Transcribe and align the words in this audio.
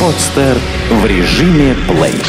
Подстер 0.00 0.58
в 0.90 1.06
режиме 1.06 1.74
плей. 1.88 2.20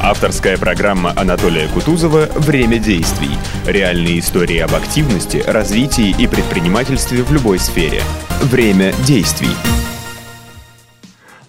Авторская 0.00 0.56
программа 0.56 1.12
Анатолия 1.16 1.66
Кутузова 1.66 2.26
«Время 2.36 2.78
действий». 2.78 3.36
Реальные 3.66 4.20
истории 4.20 4.58
об 4.58 4.72
активности, 4.76 5.38
развитии 5.38 6.14
и 6.16 6.28
предпринимательстве 6.28 7.24
в 7.24 7.32
любой 7.32 7.58
сфере. 7.58 8.02
Время 8.40 8.92
действий. 9.04 9.50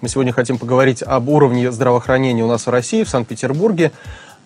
Мы 0.02 0.10
сегодня 0.10 0.34
хотим 0.34 0.58
поговорить 0.58 1.04
об 1.04 1.30
уровне 1.30 1.72
здравоохранения 1.72 2.44
у 2.44 2.48
нас 2.48 2.66
в 2.66 2.70
России, 2.72 3.04
в 3.04 3.10
Санкт-Петербурге. 3.10 3.92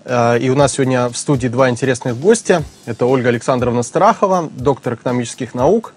Э, 0.04 0.38
и 0.38 0.50
у 0.50 0.56
нас 0.56 0.74
сегодня 0.74 1.08
в 1.08 1.16
студии 1.16 1.48
два 1.48 1.70
интересных 1.70 2.18
гостя. 2.18 2.64
Это 2.86 3.06
Ольга 3.06 3.30
Александровна 3.30 3.82
Страхова, 3.82 4.50
доктор 4.52 4.96
экономических 4.96 5.54
наук, 5.54 5.94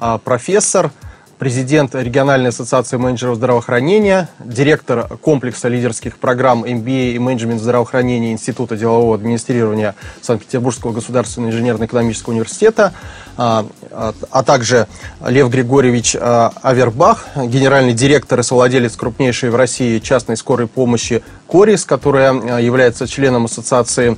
э, 0.00 0.18
профессор– 0.24 0.90
президент 1.38 1.94
региональной 1.94 2.50
ассоциации 2.50 2.96
менеджеров 2.96 3.36
здравоохранения, 3.36 4.28
директор 4.38 5.08
комплекса 5.18 5.68
лидерских 5.68 6.18
программ 6.18 6.64
MBA 6.64 7.12
и 7.12 7.18
менеджмент 7.18 7.60
здравоохранения 7.60 8.32
Института 8.32 8.76
делового 8.76 9.14
администрирования 9.14 9.94
Санкт-Петербургского 10.22 10.92
государственного 10.92 11.50
инженерно-экономического 11.50 12.32
университета, 12.32 12.92
а, 13.36 13.66
а, 13.90 14.14
а 14.30 14.42
также 14.42 14.86
Лев 15.26 15.50
Григорьевич 15.50 16.16
а, 16.18 16.52
Авербах, 16.62 17.26
генеральный 17.36 17.92
директор 17.92 18.40
и 18.40 18.42
совладелец 18.42 18.96
крупнейшей 18.96 19.50
в 19.50 19.56
России 19.56 19.98
частной 19.98 20.36
скорой 20.36 20.68
помощи 20.68 21.22
Корис, 21.48 21.84
которая 21.84 22.60
является 22.60 23.06
членом 23.06 23.46
ассоциации 23.46 24.16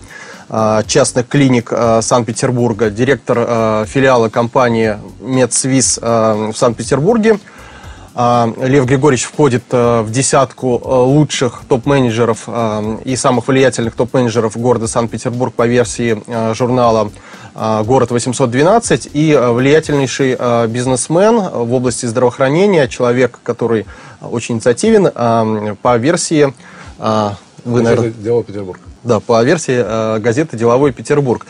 частных 0.86 1.26
клиник 1.28 1.72
э, 1.72 2.00
Санкт-Петербурга, 2.02 2.90
директор 2.90 3.38
э, 3.40 3.84
филиала 3.88 4.28
компании 4.28 4.96
Медсвис 5.20 5.98
в 5.98 6.52
Санкт-Петербурге. 6.54 7.38
Лев 8.16 8.86
Григорьевич 8.86 9.24
входит 9.24 9.64
в 9.70 10.06
десятку 10.10 10.80
лучших 10.82 11.60
топ-менеджеров 11.68 12.48
и 13.04 13.14
самых 13.14 13.46
влиятельных 13.46 13.94
топ-менеджеров 13.94 14.56
города 14.56 14.88
Санкт-Петербург 14.88 15.52
по 15.52 15.66
версии 15.66 16.22
журнала 16.54 17.10
«Город 17.54 18.12
812» 18.12 19.10
и 19.12 19.36
влиятельнейший 19.36 20.38
бизнесмен 20.68 21.40
в 21.40 21.74
области 21.74 22.06
здравоохранения, 22.06 22.88
человек, 22.88 23.38
который 23.42 23.84
очень 24.22 24.54
инициативен 24.54 25.76
по 25.82 25.96
версии... 25.98 26.54
Вы, 27.66 27.82
наверное... 27.82 28.10
Дело 28.10 28.42
Петербург. 28.44 28.80
Да, 29.02 29.20
по 29.20 29.42
версии 29.42 29.76
э, 29.76 30.18
газеты 30.20 30.56
«Деловой 30.56 30.92
Петербург». 30.92 31.46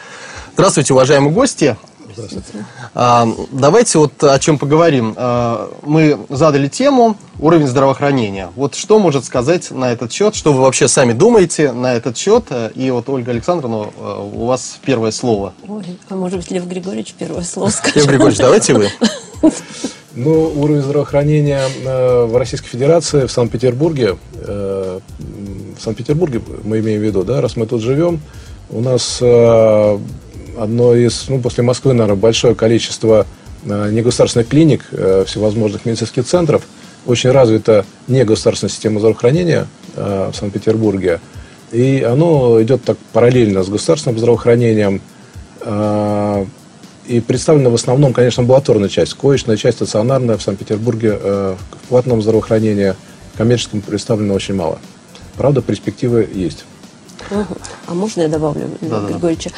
Здравствуйте, 0.55 0.95
уважаемые 0.95 1.33
гости. 1.33 1.77
Здравствуйте. 2.15 2.65
А, 2.95 3.29
давайте 3.53 3.99
вот 3.99 4.25
о 4.25 4.39
чем 4.39 4.59
поговорим. 4.59 5.13
А, 5.19 5.71
мы 5.83 6.19
задали 6.31 6.69
тему 6.69 7.19
уровень 7.39 7.67
здравоохранения. 7.67 8.49
Вот 8.57 8.75
что 8.75 8.99
может 8.99 9.27
сказать 9.27 9.71
на 9.71 9.93
этот 9.93 10.11
счет, 10.11 10.35
что 10.35 10.55
вы 10.55 10.63
вообще 10.63 10.89
сами 10.89 11.13
думаете 11.13 11.73
на 11.73 11.95
этот 11.95 12.17
счет? 12.17 12.45
И 12.75 12.91
вот, 12.91 13.11
Ольга 13.11 13.33
Александровна, 13.33 13.91
э, 13.95 14.31
у 14.33 14.47
вас 14.47 14.79
первое 14.83 15.11
слово. 15.11 15.53
Ой, 15.69 15.85
а 16.09 16.15
может 16.15 16.39
быть, 16.39 16.51
Лев 16.51 16.67
Григорьевич 16.67 17.15
первое 17.19 17.43
слово 17.43 17.69
скажет? 17.69 17.97
Лев 17.97 18.07
Григорьевич, 18.07 18.39
давайте 18.39 18.73
вы. 18.73 18.89
Ну, 20.15 20.51
уровень 20.57 20.81
здравоохранения 20.81 21.69
э, 21.85 22.25
в 22.25 22.35
Российской 22.39 22.69
Федерации, 22.69 23.27
в 23.27 23.31
Санкт-Петербурге, 23.31 24.17
в 25.77 25.83
Санкт-Петербурге 25.83 26.41
мы 26.65 26.81
имеем 26.81 27.01
в 27.01 27.05
виду, 27.05 27.25
да, 27.25 27.41
раз 27.41 27.57
мы 27.57 27.67
тут 27.67 27.83
живем, 27.83 28.21
у 28.71 28.81
нас 28.81 29.19
э, 29.21 29.99
одно 30.59 30.95
из, 30.95 31.29
ну, 31.29 31.41
после 31.41 31.63
Москвы, 31.65 31.93
наверное, 31.93 32.21
большое 32.21 32.55
количество 32.55 33.27
негосударственных 33.65 34.49
клиник, 34.49 34.85
всевозможных 35.27 35.87
медицинских 35.87 36.25
центров, 36.25 36.63
очень 37.05 37.31
развита 37.31 37.85
негосударственная 38.07 38.71
система 38.71 39.01
здравоохранения 39.01 39.67
в 39.97 40.33
Санкт-Петербурге, 40.35 41.21
и 41.73 42.07
оно 42.09 42.63
идет 42.63 42.85
так 42.85 42.97
параллельно 43.13 43.65
с 43.65 43.69
государственным 43.69 44.19
здравоохранением, 44.19 45.01
и 47.09 47.21
представлена 47.21 47.71
в 47.71 47.75
основном, 47.75 48.13
конечно, 48.13 48.43
амбулаторная 48.43 48.89
часть. 48.89 49.15
Коечная 49.15 49.57
часть 49.57 49.79
стационарная 49.79 50.37
в 50.37 50.43
Санкт-Петербурге 50.43 51.19
э, 51.21 51.57
в 51.71 51.89
платном 51.89 52.21
здравоохранении 52.21 52.95
коммерческом 53.37 53.81
представлено 53.81 54.35
очень 54.35 54.55
мало. 54.55 54.79
Правда, 55.37 55.63
перспективы 55.63 56.29
есть. 56.33 56.65
А 57.87 57.95
можно 57.95 58.23
я 58.23 58.29
добавлю, 58.29 58.71
да, 58.81 59.01
Григорьевича? 59.01 59.51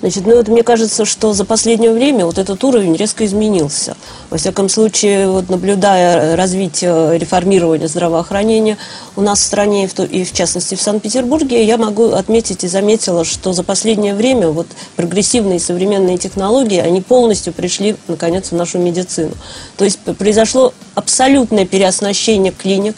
Значит, 0.00 0.26
ну 0.26 0.36
вот 0.36 0.48
мне 0.48 0.62
кажется, 0.62 1.04
что 1.04 1.32
за 1.32 1.44
последнее 1.44 1.92
время 1.92 2.26
вот 2.26 2.38
этот 2.38 2.62
уровень 2.64 2.94
резко 2.96 3.24
изменился. 3.24 3.96
Во 4.30 4.36
всяком 4.36 4.68
случае, 4.68 5.28
вот 5.28 5.48
наблюдая 5.48 6.36
развитие 6.36 7.18
реформирования 7.18 7.88
здравоохранения 7.88 8.76
у 9.16 9.22
нас 9.22 9.40
в 9.40 9.44
стране 9.44 9.88
и 10.10 10.24
в 10.24 10.32
частности 10.32 10.74
в 10.74 10.82
Санкт-Петербурге, 10.82 11.64
я 11.64 11.78
могу 11.78 12.10
отметить 12.12 12.64
и 12.64 12.68
заметила, 12.68 13.24
что 13.24 13.52
за 13.52 13.62
последнее 13.62 14.14
время 14.14 14.48
вот 14.48 14.66
прогрессивные 14.96 15.60
современные 15.60 16.18
технологии, 16.18 16.78
они 16.78 17.00
полностью 17.00 17.52
пришли, 17.52 17.96
наконец, 18.08 18.50
в 18.50 18.54
нашу 18.54 18.78
медицину. 18.78 19.32
То 19.78 19.84
есть 19.84 19.98
произошло 20.00 20.74
абсолютное 20.94 21.64
переоснащение 21.64 22.52
клиник, 22.52 22.96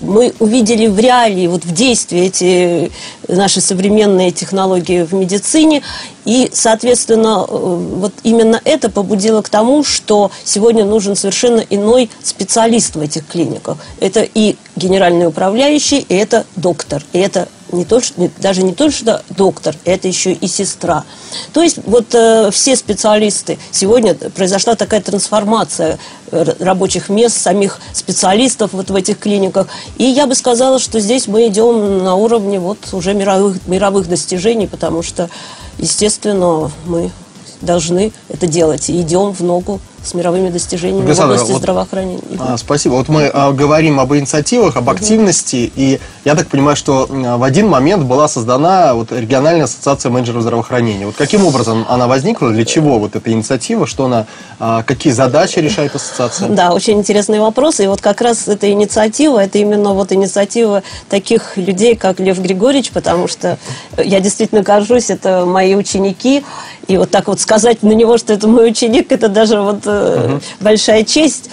мы 0.00 0.34
увидели 0.38 0.86
в 0.86 0.98
реалии, 0.98 1.46
вот 1.46 1.64
в 1.64 1.72
действии 1.72 2.26
эти 2.26 2.90
наши 3.28 3.60
современные 3.60 4.30
технологии 4.30 5.02
в 5.02 5.14
медицине, 5.14 5.82
и, 6.24 6.50
соответственно, 6.52 7.46
э, 7.48 7.52
вот 7.52 8.12
именно 8.22 8.60
это 8.64 8.90
побудило 8.90 9.42
к 9.42 9.48
тому, 9.48 9.84
что 9.84 10.30
сегодня 10.44 10.84
нужен 10.84 11.16
совершенно 11.16 11.60
иной 11.60 12.10
специалист 12.22 12.96
в 12.96 13.00
этих 13.00 13.26
клиниках. 13.26 13.78
Это 14.00 14.22
и 14.22 14.56
генеральный 14.76 15.26
управляющий, 15.26 15.98
и 15.98 16.14
это 16.14 16.44
доктор, 16.56 17.02
и 17.12 17.18
это 17.18 17.48
не 17.72 17.84
то, 17.84 18.00
что, 18.00 18.30
даже 18.38 18.62
не 18.62 18.74
только 18.74 18.94
что 18.94 19.22
доктор, 19.30 19.76
это 19.84 20.08
еще 20.08 20.32
и 20.32 20.46
сестра. 20.46 21.04
То 21.52 21.62
есть 21.62 21.78
вот 21.84 22.14
э, 22.14 22.50
все 22.50 22.76
специалисты, 22.76 23.58
сегодня 23.70 24.14
произошла 24.14 24.74
такая 24.74 25.00
трансформация 25.00 25.98
э, 26.30 26.44
рабочих 26.60 27.08
мест, 27.08 27.40
самих 27.40 27.80
специалистов 27.92 28.72
вот 28.72 28.90
в 28.90 28.94
этих 28.94 29.18
клиниках. 29.18 29.68
И 29.96 30.04
я 30.04 30.26
бы 30.26 30.34
сказала, 30.34 30.78
что 30.78 31.00
здесь 31.00 31.26
мы 31.26 31.48
идем 31.48 32.04
на 32.04 32.14
уровне 32.14 32.58
вот 32.60 32.78
уже 32.92 33.14
мировых, 33.14 33.66
мировых 33.66 34.08
достижений, 34.08 34.66
потому 34.66 35.02
что, 35.02 35.28
естественно, 35.78 36.70
мы 36.86 37.10
должны 37.60 38.12
это 38.28 38.46
делать 38.46 38.88
и 38.88 39.00
идем 39.00 39.32
в 39.32 39.40
ногу 39.40 39.80
с 40.02 40.14
мировыми 40.14 40.48
достижениями 40.50 41.06
Александр, 41.06 41.32
в 41.32 41.36
области 41.36 41.52
вот, 41.52 41.58
здравоохранения. 41.58 42.22
А, 42.38 42.56
спасибо. 42.56 42.94
Вот 42.94 43.08
мы 43.08 43.30
а, 43.32 43.52
говорим 43.52 44.00
об 44.00 44.14
инициативах, 44.14 44.76
об 44.76 44.88
активности, 44.90 45.70
и 45.74 46.00
я 46.24 46.34
так 46.34 46.48
понимаю, 46.48 46.76
что 46.76 47.06
в 47.08 47.42
один 47.42 47.68
момент 47.68 48.04
была 48.04 48.28
создана 48.28 48.94
вот, 48.94 49.12
региональная 49.12 49.64
ассоциация 49.64 50.10
менеджеров 50.10 50.42
здравоохранения. 50.42 51.06
Вот 51.06 51.16
каким 51.16 51.44
образом 51.44 51.84
она 51.88 52.06
возникла, 52.06 52.50
для 52.50 52.64
чего 52.64 52.98
вот 52.98 53.16
эта 53.16 53.32
инициатива, 53.32 53.86
что 53.86 54.06
она, 54.06 54.26
а, 54.58 54.82
какие 54.82 55.12
задачи 55.12 55.58
решает 55.58 55.94
ассоциация? 55.94 56.48
Да, 56.48 56.72
очень 56.72 56.98
интересный 56.98 57.40
вопрос, 57.40 57.80
и 57.80 57.86
вот 57.86 58.00
как 58.00 58.20
раз 58.20 58.48
эта 58.48 58.70
инициатива, 58.70 59.44
это 59.44 59.58
именно 59.58 59.94
вот 59.94 60.12
инициатива 60.12 60.82
таких 61.08 61.56
людей, 61.56 61.96
как 61.96 62.20
Лев 62.20 62.38
Григорьевич, 62.38 62.90
потому 62.90 63.28
что 63.28 63.58
я 63.96 64.20
действительно 64.20 64.62
горжусь, 64.62 65.10
это 65.10 65.44
мои 65.44 65.74
ученики, 65.74 66.44
и 66.86 66.96
вот 66.96 67.10
так 67.10 67.28
вот 67.28 67.40
сказать 67.40 67.82
на 67.82 67.92
него, 67.92 68.16
что 68.16 68.32
это 68.32 68.48
мой 68.48 68.70
ученик, 68.70 69.12
это 69.12 69.28
даже 69.28 69.60
вот 69.60 69.86
угу. 69.90 70.40
большая 70.60 71.04
честь. 71.04 71.50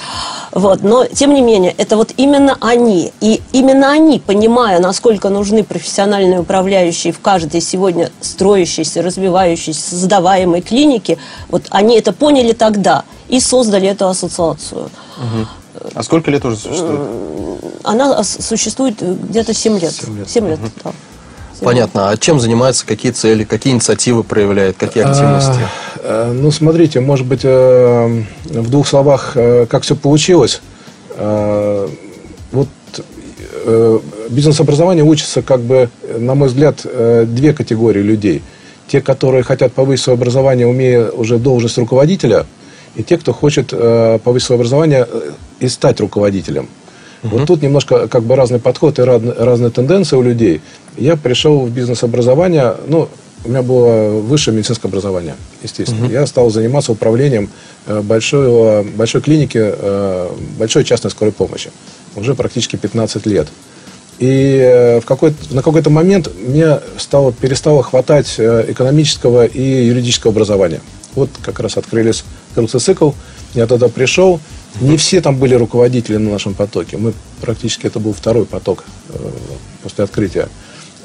Вот. 0.51 0.83
Но, 0.83 1.05
тем 1.05 1.33
не 1.33 1.41
менее, 1.41 1.73
это 1.77 1.97
вот 1.97 2.13
именно 2.17 2.57
они. 2.61 3.11
И 3.21 3.41
именно 3.51 3.91
они, 3.91 4.19
понимая, 4.19 4.79
насколько 4.79 5.29
нужны 5.29 5.63
профессиональные 5.63 6.39
управляющие 6.39 7.11
в 7.11 7.19
каждой 7.19 7.61
сегодня 7.61 8.11
строящейся, 8.21 9.01
развивающейся, 9.01 9.81
создаваемой 9.81 10.61
клинике, 10.61 11.17
вот 11.49 11.63
они 11.71 11.97
это 11.97 12.13
поняли 12.13 12.53
тогда 12.53 13.03
и 13.27 13.39
создали 13.39 13.87
эту 13.87 14.07
ассоциацию. 14.07 14.83
Угу. 15.17 15.47
А 15.93 16.03
сколько 16.03 16.31
лет 16.31 16.45
уже 16.45 16.57
существует? 16.57 17.01
Она 17.83 18.23
существует 18.23 19.01
где-то 19.01 19.53
7 19.53 19.79
лет. 19.79 19.93
7 19.93 20.17
лет, 20.17 20.29
7 20.29 20.47
лет 20.47 20.59
угу. 20.59 20.69
да. 20.83 20.91
Понятно. 21.61 22.09
А 22.09 22.17
чем 22.17 22.39
занимается, 22.39 22.85
какие 22.85 23.11
цели, 23.11 23.43
какие 23.43 23.73
инициативы 23.73 24.23
проявляет, 24.23 24.77
какие 24.77 25.03
а, 25.03 25.09
активности? 25.09 25.61
А, 25.97 26.33
ну, 26.33 26.51
смотрите, 26.51 26.99
может 26.99 27.25
быть, 27.25 27.41
э, 27.43 28.23
в 28.45 28.69
двух 28.69 28.87
словах, 28.87 29.33
э, 29.35 29.65
как 29.69 29.83
все 29.83 29.95
получилось. 29.95 30.61
Вот 31.17 32.67
бизнес-образование 34.29 35.03
учится, 35.03 35.41
как 35.41 35.61
бы, 35.61 35.89
на 36.17 36.35
мой 36.35 36.49
взгляд, 36.49 36.81
две 36.83 37.53
категории 37.53 38.01
людей. 38.01 38.43
Те, 38.87 39.01
которые 39.01 39.43
хотят 39.43 39.71
повысить 39.71 40.03
свое 40.03 40.17
образование, 40.17 40.67
умея 40.67 41.09
уже 41.09 41.37
должность 41.37 41.77
руководителя, 41.77 42.45
и 42.95 43.03
те, 43.03 43.17
кто 43.17 43.31
хочет 43.33 43.69
повысить 43.69 44.45
свое 44.45 44.57
образование 44.59 45.07
и 45.61 45.69
стать 45.69 46.01
руководителем. 46.01 46.67
Угу. 47.25 47.37
Вот 47.37 47.47
тут 47.47 47.61
немножко 47.61 48.07
как 48.07 48.23
бы 48.23 48.35
разный 48.35 48.59
подход 48.59 48.99
и 48.99 49.01
разные, 49.01 49.33
разные 49.33 49.71
тенденции 49.71 50.15
у 50.15 50.21
людей. 50.21 50.61
Я 50.97 51.15
пришел 51.17 51.65
в 51.65 51.71
бизнес-образование, 51.71 52.75
ну, 52.87 53.09
у 53.43 53.49
меня 53.49 53.61
было 53.61 54.09
высшее 54.09 54.55
медицинское 54.55 54.87
образование, 54.87 55.35
естественно. 55.61 56.05
Угу. 56.05 56.13
Я 56.13 56.25
стал 56.25 56.49
заниматься 56.49 56.91
управлением 56.91 57.49
э, 57.85 58.01
большой, 58.01 58.83
большой 58.83 59.21
клиники, 59.21 59.59
э, 59.61 60.29
большой 60.57 60.83
частной 60.83 61.11
скорой 61.11 61.31
помощи. 61.31 61.71
уже 62.15 62.33
практически 62.33 62.75
15 62.75 63.25
лет. 63.25 63.47
И 64.17 64.57
э, 64.61 64.99
в 65.01 65.05
какой 65.05 65.33
на 65.51 65.61
какой-то 65.61 65.89
момент 65.89 66.29
мне 66.39 66.79
стало, 66.97 67.33
перестало 67.33 67.83
хватать 67.83 68.35
экономического 68.39 69.45
и 69.45 69.85
юридического 69.85 70.31
образования. 70.31 70.81
Вот 71.13 71.29
как 71.43 71.59
раз 71.59 71.77
открылись 71.77 72.23
открылся 72.49 72.79
цикл, 72.79 73.11
я 73.53 73.67
тогда 73.67 73.89
пришел, 73.89 74.39
не 74.81 74.97
все 74.97 75.21
там 75.21 75.37
были 75.37 75.55
руководители 75.55 76.17
на 76.17 76.31
нашем 76.31 76.53
потоке. 76.53 76.97
Мы 76.97 77.13
практически 77.41 77.87
это 77.87 77.99
был 77.99 78.13
второй 78.13 78.45
поток 78.45 78.83
э, 79.09 79.17
после 79.83 80.03
открытия. 80.03 80.49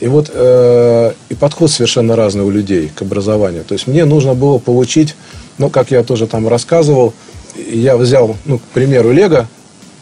И 0.00 0.08
вот 0.08 0.30
э, 0.32 1.12
и 1.28 1.34
подход 1.34 1.70
совершенно 1.70 2.16
разный 2.16 2.44
у 2.44 2.50
людей 2.50 2.90
к 2.94 3.02
образованию. 3.02 3.64
То 3.64 3.74
есть 3.74 3.86
мне 3.86 4.04
нужно 4.04 4.34
было 4.34 4.58
получить, 4.58 5.14
ну, 5.58 5.68
как 5.68 5.90
я 5.90 6.02
тоже 6.02 6.26
там 6.26 6.48
рассказывал, 6.48 7.12
я 7.54 7.96
взял, 7.96 8.36
ну, 8.46 8.58
к 8.58 8.62
примеру, 8.72 9.12
Лего, 9.12 9.46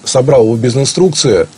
собрал 0.05 0.44
его 0.44 0.56
без 0.56 0.76
инструкции 0.76 1.49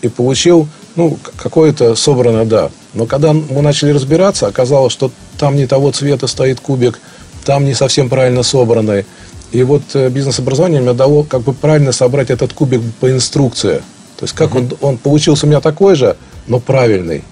и 0.00 0.08
получил, 0.08 0.66
ну, 0.96 1.18
какое-то 1.36 1.94
собранное, 1.94 2.46
да. 2.46 2.70
Но 2.94 3.06
когда 3.06 3.32
мы 3.32 3.60
начали 3.60 3.90
разбираться, 3.90 4.46
оказалось, 4.46 4.92
что 4.92 5.12
там 5.38 5.56
не 5.56 5.66
того 5.66 5.90
цвета 5.92 6.26
стоит 6.26 6.60
кубик, 6.60 6.98
там 7.44 7.64
не 7.64 7.74
совсем 7.74 8.08
правильно 8.08 8.42
собранный. 8.42 9.04
И 9.52 9.62
вот 9.62 9.82
э, 9.94 10.08
бизнес-образование 10.08 10.80
мне 10.80 10.92
дало 10.92 11.24
как 11.24 11.42
бы 11.42 11.52
правильно 11.52 11.92
собрать 11.92 12.30
этот 12.30 12.52
кубик 12.52 12.80
по 13.00 13.10
инструкции. 13.10 13.82
То 14.16 14.24
есть 14.24 14.34
как 14.34 14.52
uh-huh. 14.52 14.76
он, 14.80 14.90
он 14.90 14.98
получился 14.98 15.46
у 15.46 15.48
меня 15.48 15.60
такой 15.60 15.94
же, 15.96 16.16
но 16.46 16.60
правильный. 16.60 17.24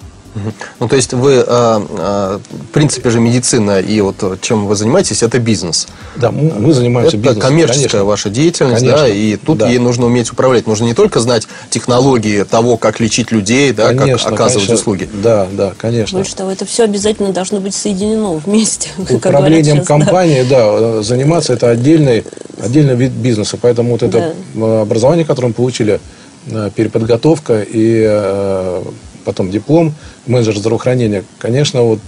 Ну, 0.81 0.89
то 0.89 0.97
есть 0.97 1.13
вы, 1.13 1.33
э, 1.35 1.43
э, 1.47 2.39
в 2.51 2.73
принципе 2.73 3.11
же, 3.11 3.21
медицина 3.21 3.81
и 3.81 4.01
вот 4.01 4.41
чем 4.41 4.67
вы 4.67 4.77
занимаетесь, 4.77 5.23
это 5.23 5.39
бизнес. 5.39 5.89
Да, 6.17 6.31
мы, 6.31 6.73
занимаемся 6.73 7.17
это 7.17 7.19
бизнесом. 7.19 7.39
Это 7.39 7.49
коммерческая 7.49 7.89
конечно. 7.89 8.05
ваша 8.05 8.31
деятельность, 8.31 8.81
конечно. 8.81 9.03
да, 9.03 9.09
и 9.09 9.37
тут 9.37 9.59
да. 9.59 9.69
ей 9.69 9.79
нужно 9.79 10.07
уметь 10.07 10.31
управлять. 10.33 10.67
Нужно 10.67 10.85
не 10.85 10.95
только 10.95 11.21
знать 11.21 11.49
технологии 11.71 12.43
того, 12.45 12.77
как 12.77 13.01
лечить 13.01 13.33
людей, 13.33 13.73
да, 13.73 13.95
конечно, 13.95 14.31
как 14.31 14.41
оказывать 14.41 14.67
конечно. 14.67 14.75
услуги. 14.75 15.09
Да, 15.13 15.49
да, 15.53 15.73
конечно. 15.77 16.19
Ну 16.19 16.25
что, 16.25 16.51
это 16.51 16.65
все 16.65 16.85
обязательно 16.85 17.33
должно 17.33 17.61
быть 17.61 17.75
соединено 17.75 18.35
вместе. 18.35 18.91
Управлением 19.11 19.85
компании, 19.85 20.43
да. 20.43 20.79
да, 20.79 21.03
заниматься 21.03 21.53
это 21.53 21.71
отдельный, 21.71 22.25
отдельный 22.63 22.95
вид 22.95 23.13
бизнеса. 23.13 23.59
Поэтому 23.61 23.93
вот 23.93 24.03
это 24.03 24.35
да. 24.55 24.83
образование, 24.83 25.25
которое 25.25 25.49
мы 25.49 25.55
получили, 25.55 26.01
э, 26.47 26.71
переподготовка 26.75 27.65
и 27.67 28.83
потом 29.29 29.51
диплом 29.51 29.93
менеджер 30.27 30.57
здравоохранения, 30.57 31.23
конечно, 31.39 31.83
вот 31.83 31.99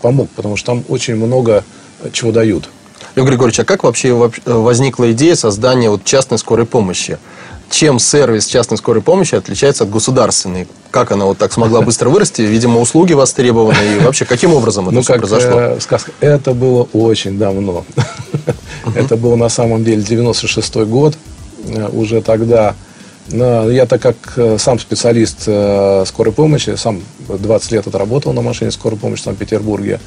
помог, 0.00 0.28
потому 0.30 0.56
что 0.56 0.66
там 0.66 0.84
очень 0.88 1.16
много 1.16 1.64
чего 2.12 2.30
дают. 2.30 2.68
Лев 3.16 3.26
Григорьевич, 3.26 3.58
а 3.58 3.64
как 3.64 3.82
вообще 3.82 4.14
возникла 4.44 5.10
идея 5.10 5.34
создания 5.34 5.90
вот 5.90 6.04
частной 6.04 6.38
скорой 6.38 6.66
помощи? 6.66 7.18
Чем 7.68 7.98
сервис 7.98 8.46
частной 8.46 8.78
скорой 8.78 9.02
помощи 9.02 9.34
отличается 9.34 9.82
от 9.82 9.90
государственной? 9.90 10.68
Как 10.92 11.10
она 11.10 11.24
вот 11.24 11.36
так 11.36 11.52
смогла 11.52 11.80
быстро 11.80 12.10
вырасти? 12.10 12.42
Видимо, 12.42 12.78
услуги 12.80 13.12
востребованы. 13.12 13.96
И 13.96 13.98
вообще, 13.98 14.24
каким 14.24 14.54
образом 14.54 14.84
это 14.86 14.94
ну, 14.94 15.02
все 15.02 15.14
как, 15.14 15.22
произошло? 15.22 15.60
Э, 15.60 15.80
сказка. 15.80 16.12
Это 16.20 16.54
было 16.54 16.88
очень 16.92 17.38
давно. 17.38 17.84
Это 18.94 19.16
был 19.16 19.36
на 19.36 19.48
самом 19.48 19.82
деле 19.82 20.00
96-й 20.00 20.86
год. 20.86 21.18
Э, 21.66 21.88
уже 21.92 22.22
тогда 22.22 22.76
я 23.30 23.86
так 23.86 24.00
как 24.00 24.16
э, 24.36 24.56
сам 24.58 24.78
специалист 24.78 25.44
э, 25.46 26.04
скорой 26.06 26.32
помощи, 26.32 26.74
сам 26.76 27.02
20 27.28 27.72
лет 27.72 27.86
отработал 27.86 28.32
на 28.32 28.40
машине 28.40 28.70
скорой 28.70 28.98
помощи 28.98 29.20
в 29.20 29.24
Санкт-Петербурге, 29.24 30.00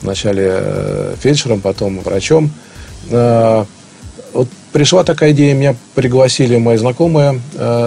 вначале 0.00 0.48
э, 0.48 1.14
фельдшером, 1.18 1.60
потом 1.60 2.00
врачом. 2.00 2.50
Вот 3.10 4.48
пришла 4.72 5.02
такая 5.02 5.32
идея, 5.32 5.54
меня 5.54 5.74
пригласили 5.94 6.58
мои 6.58 6.76
знакомые 6.76 7.40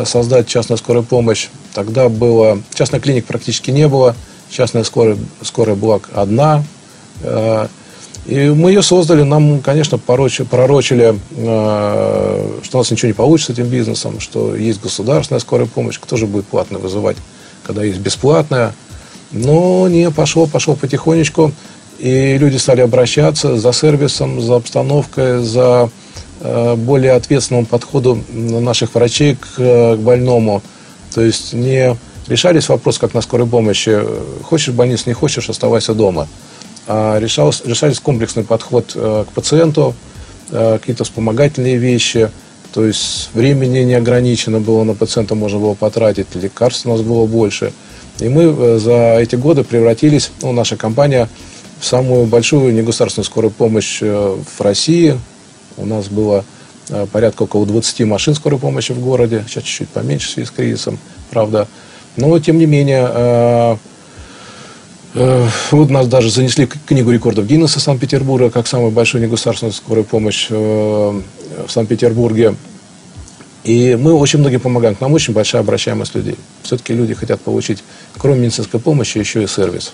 создать 0.06 0.48
частную 0.48 0.80
скорую 0.80 1.04
помощь. 1.04 1.50
Тогда 1.76 2.10
было, 2.10 2.60
частной 2.74 3.00
клиник 3.00 3.26
практически 3.26 3.70
не 3.70 3.88
было, 3.88 4.16
частная 4.50 4.84
скорая, 4.84 5.18
скорая 5.44 5.76
была 5.76 6.00
одна. 6.14 6.64
И 8.26 8.50
мы 8.50 8.70
ее 8.70 8.84
создали, 8.84 9.24
нам, 9.24 9.62
конечно, 9.62 9.98
порочили, 9.98 10.46
пророчили, 10.46 11.16
э, 11.32 12.60
что 12.64 12.78
у 12.78 12.82
нас 12.82 12.92
ничего 12.92 13.08
не 13.08 13.14
получится 13.14 13.54
с 13.54 13.58
этим 13.58 13.68
бизнесом, 13.68 14.20
что 14.20 14.56
есть 14.56 14.82
государственная 14.82 15.40
скорая 15.40 15.68
помощь, 15.68 16.00
кто 16.00 16.18
же 16.18 16.28
будет 16.28 16.46
платно 16.46 16.78
вызывать, 16.78 17.18
когда 17.64 17.84
есть 17.84 18.00
бесплатная. 18.00 18.74
Но 19.32 19.88
не 19.88 20.12
пошло, 20.12 20.46
пошло 20.46 20.76
потихонечку, 20.76 21.52
и 21.98 22.38
люди 22.38 22.58
стали 22.58 22.82
обращаться 22.82 23.58
за 23.58 23.74
сервисом, 23.74 24.40
за 24.40 24.58
обстановкой, 24.58 25.44
за 25.44 25.90
э, 26.42 26.76
более 26.76 27.14
ответственным 27.14 27.66
подходом 27.66 28.24
наших 28.32 28.94
врачей 28.94 29.36
к, 29.36 29.56
к 29.56 29.98
больному. 29.98 30.62
То 31.16 31.22
есть 31.22 31.54
не 31.54 31.98
решались 32.28 32.70
вопрос, 32.70 33.00
как 33.00 33.16
на 33.16 33.22
скорой 33.22 33.48
помощи, 33.48 34.00
хочешь 34.44 34.70
в 34.70 34.76
больницу, 34.76 35.06
не 35.08 35.14
хочешь, 35.14 35.50
оставайся 35.50 35.96
дома. 35.96 36.28
А 36.88 37.20
решался, 37.20 37.68
решались 37.68 38.00
комплексный 38.00 38.44
подход 38.44 38.94
э, 38.96 39.26
к 39.28 39.34
пациенту, 39.34 39.94
э, 40.50 40.78
какие-то 40.80 41.04
вспомогательные 41.04 41.78
вещи, 41.78 42.32
то 42.74 42.86
есть 42.86 43.30
времени 43.34 43.80
не 43.80 43.94
ограничено 43.94 44.60
было 44.60 44.84
на 44.84 44.96
пациента, 44.96 45.36
можно 45.36 45.60
было 45.60 45.74
потратить, 45.74 46.28
лекарств 46.34 46.86
у 46.86 46.90
нас 46.90 47.02
было 47.02 47.26
больше. 47.28 47.72
И 48.20 48.30
мы 48.30 48.44
э, 48.44 48.80
за 48.80 49.20
эти 49.20 49.36
годы 49.36 49.64
превратились, 49.64 50.32
ну, 50.42 50.54
наша 50.54 50.76
компания, 50.76 51.30
в 51.80 51.86
самую 51.86 52.26
большую 52.26 52.74
негосударственную 52.74 53.26
скорую 53.26 53.52
помощь 53.52 54.02
в 54.02 54.60
России. 54.60 55.20
У 55.78 55.86
нас 55.88 56.10
было 56.10 56.46
порядка 57.12 57.44
около 57.44 57.66
20 57.66 58.02
машин 58.02 58.36
скорой 58.36 58.60
помощи 58.60 58.92
в 58.92 59.00
городе, 59.00 59.44
сейчас 59.48 59.64
чуть-чуть 59.64 59.90
поменьше 59.90 60.28
в 60.28 60.32
связи 60.32 60.48
с 60.48 60.52
кризисом, 60.52 61.00
правда. 61.32 61.68
Но, 62.18 62.38
тем 62.38 62.60
не 62.60 62.68
менее, 62.68 63.80
вот 65.14 65.90
нас 65.90 66.08
даже 66.08 66.32
занесли 66.32 66.66
в 66.66 66.86
книгу 66.86 67.12
рекордов 67.12 67.46
Гиннесса 67.46 67.80
Санкт-Петербурга 67.80 68.50
как 68.50 68.68
самую 68.68 68.92
большую 68.92 69.24
негосударственную 69.24 69.74
скорую 69.74 70.06
помощь 70.06 70.48
э, 70.50 70.54
в 70.54 71.72
Санкт-Петербурге. 71.72 72.56
И 73.64 73.96
мы 73.96 74.14
очень 74.14 74.40
многим 74.40 74.60
помогаем. 74.60 74.96
К 74.96 75.02
нам 75.02 75.14
очень 75.14 75.34
большая 75.34 75.62
обращаемость 75.62 76.16
людей. 76.16 76.36
Все-таки 76.64 76.94
люди 76.94 77.14
хотят 77.14 77.42
получить, 77.42 77.84
кроме 78.18 78.40
медицинской 78.40 78.80
помощи, 78.80 79.18
еще 79.18 79.44
и 79.44 79.48
сервис 79.48 79.92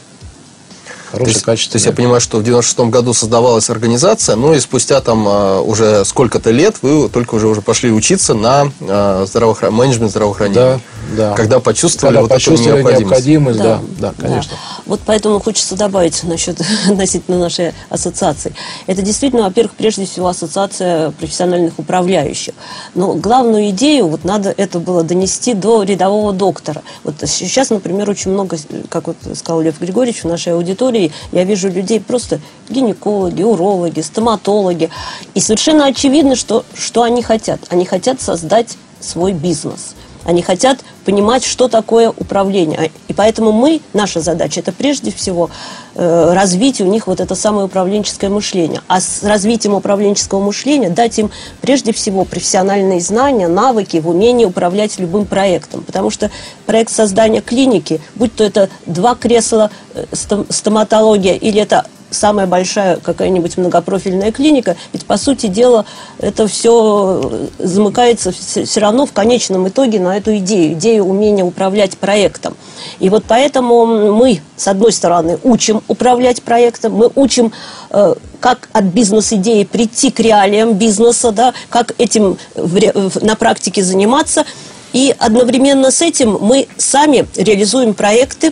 хорошее, 1.12 1.26
то 1.26 1.38
есть, 1.38 1.46
качественное. 1.46 1.72
То 1.72 1.76
есть 1.78 1.86
я 1.86 1.92
понимаю, 1.94 2.22
что 2.22 2.38
в 2.38 2.44
96 2.44 2.80
году 2.92 3.14
создавалась 3.14 3.70
организация, 3.70 4.36
но 4.36 4.54
и 4.54 4.60
спустя 4.60 5.02
там 5.02 5.26
а, 5.28 5.62
уже 5.62 6.06
сколько-то 6.06 6.52
лет 6.52 6.76
вы 6.82 7.10
только 7.10 7.36
уже, 7.36 7.48
уже 7.48 7.62
пошли 7.62 7.92
учиться 7.92 8.34
на 8.34 8.72
а, 8.82 9.26
здравоохран... 9.26 9.74
менеджмент 9.74 10.12
здравоохранения. 10.12 10.80
Да, 11.16 11.30
да. 11.30 11.34
Когда 11.36 11.60
почувствовали 11.60 12.16
Когда 12.16 12.22
вот 12.22 12.30
почувствовали 12.30 12.80
эту 12.80 13.02
необходимость. 13.02 13.28
необходимость 13.28 13.60
да, 13.60 13.82
да, 14.00 14.14
да, 14.18 14.28
конечно. 14.28 14.54
Да. 14.54 14.77
Вот 14.88 15.02
поэтому 15.06 15.40
хочется 15.40 15.76
добавить 15.76 16.24
насчет 16.24 16.60
относительно 16.88 17.38
нашей 17.38 17.74
ассоциации. 17.90 18.54
Это 18.88 19.02
действительно, 19.02 19.44
во-первых, 19.44 19.74
прежде 19.76 20.06
всего 20.06 20.28
ассоциация 20.28 21.12
профессиональных 21.12 21.78
управляющих. 21.78 22.54
Но 22.96 23.14
главную 23.14 23.70
идею 23.70 24.08
вот 24.08 24.24
надо 24.24 24.54
это 24.56 24.80
было 24.80 25.04
донести 25.04 25.54
до 25.54 25.84
рядового 25.84 26.34
доктора. 26.34 26.82
Вот 27.04 27.16
сейчас, 27.26 27.70
например, 27.70 28.10
очень 28.10 28.32
много, 28.32 28.58
как 28.90 29.08
вот 29.08 29.18
сказал 29.36 29.62
Лев 29.62 29.80
Григорьевич, 29.80 30.24
в 30.24 30.28
нашей 30.28 30.54
аудитории 30.54 31.12
я 31.32 31.44
вижу 31.44 31.70
людей 31.70 32.00
просто 32.00 32.40
гинекологи, 32.70 33.44
урологи, 33.44 34.00
стоматологи. 34.02 34.90
И 35.34 35.42
совершенно 35.42 35.86
очевидно, 35.86 36.36
что, 36.36 36.64
что 36.74 37.04
они 37.04 37.22
хотят. 37.22 37.60
Они 37.70 37.86
хотят 37.86 38.22
создать 38.22 38.78
свой 39.00 39.34
бизнес. 39.34 39.96
Они 40.28 40.42
хотят 40.42 40.80
понимать, 41.06 41.46
что 41.46 41.70
такое 41.70 42.10
управление. 42.10 42.92
И 43.08 43.14
поэтому 43.14 43.54
мы, 43.54 43.80
наша 43.94 44.20
задача, 44.20 44.60
это 44.60 44.74
прежде 44.74 45.10
всего 45.10 45.50
э, 45.96 46.34
развить 46.34 46.82
у 46.82 46.86
них 46.86 47.08
вот 47.08 47.22
это 47.22 47.34
самое 47.34 47.68
управленческое 47.68 48.30
мышление. 48.30 48.82
А 48.90 49.00
с 49.00 49.24
развитием 49.24 49.74
управленческого 49.74 50.44
мышления 50.44 50.90
дать 50.90 51.18
им 51.18 51.32
прежде 51.62 51.94
всего 51.94 52.26
профессиональные 52.26 53.00
знания, 53.00 53.48
навыки 53.48 54.02
в 54.02 54.10
умении 54.10 54.44
управлять 54.44 55.00
любым 55.00 55.26
проектом. 55.26 55.82
Потому 55.82 56.10
что 56.10 56.30
проект 56.66 56.92
создания 56.92 57.40
клиники, 57.40 58.02
будь 58.16 58.36
то 58.36 58.44
это 58.44 58.70
два 58.86 59.16
кресла 59.16 59.72
э, 59.94 60.04
стоматология 60.50 61.36
или 61.36 61.62
это 61.62 61.86
самая 62.10 62.48
большая 62.48 62.98
какая-нибудь 62.98 63.58
многопрофильная 63.58 64.32
клиника, 64.32 64.76
ведь 64.94 65.06
по 65.06 65.18
сути 65.18 65.48
дела 65.48 65.86
это 66.20 66.48
все 66.48 67.50
замыкается 67.60 68.32
все 68.32 68.80
равно 68.80 69.06
в 69.06 69.12
конечном 69.12 69.68
итоге 69.68 70.00
на 70.00 70.18
эту 70.18 70.38
идею, 70.38 70.74
идею 70.74 71.06
умения 71.06 71.44
управлять 71.44 71.98
проектом. 71.98 72.56
И 73.00 73.10
вот 73.10 73.26
поэтому 73.28 73.86
мы, 74.14 74.42
с 74.56 74.68
одной 74.68 74.92
стороны, 74.92 75.40
учим 75.44 75.84
управлять 75.88 76.42
проектом, 76.44 76.94
мы 76.94 77.12
учим, 77.16 77.52
э, 77.90 78.16
как 78.40 78.70
от 78.72 78.86
бизнес-идеи 78.86 79.64
прийти 79.64 80.12
к 80.12 80.20
реалиям 80.20 80.74
бизнеса, 80.74 81.32
да, 81.32 81.54
как 81.70 81.94
этим 81.98 82.38
на 82.56 83.36
практике 83.36 83.84
заниматься, 83.84 84.46
и 84.94 85.16
одновременно 85.18 85.92
с 85.92 86.02
этим 86.02 86.38
мы 86.42 86.68
сами 86.78 87.28
реализуем 87.36 87.94
проекты, 87.94 88.52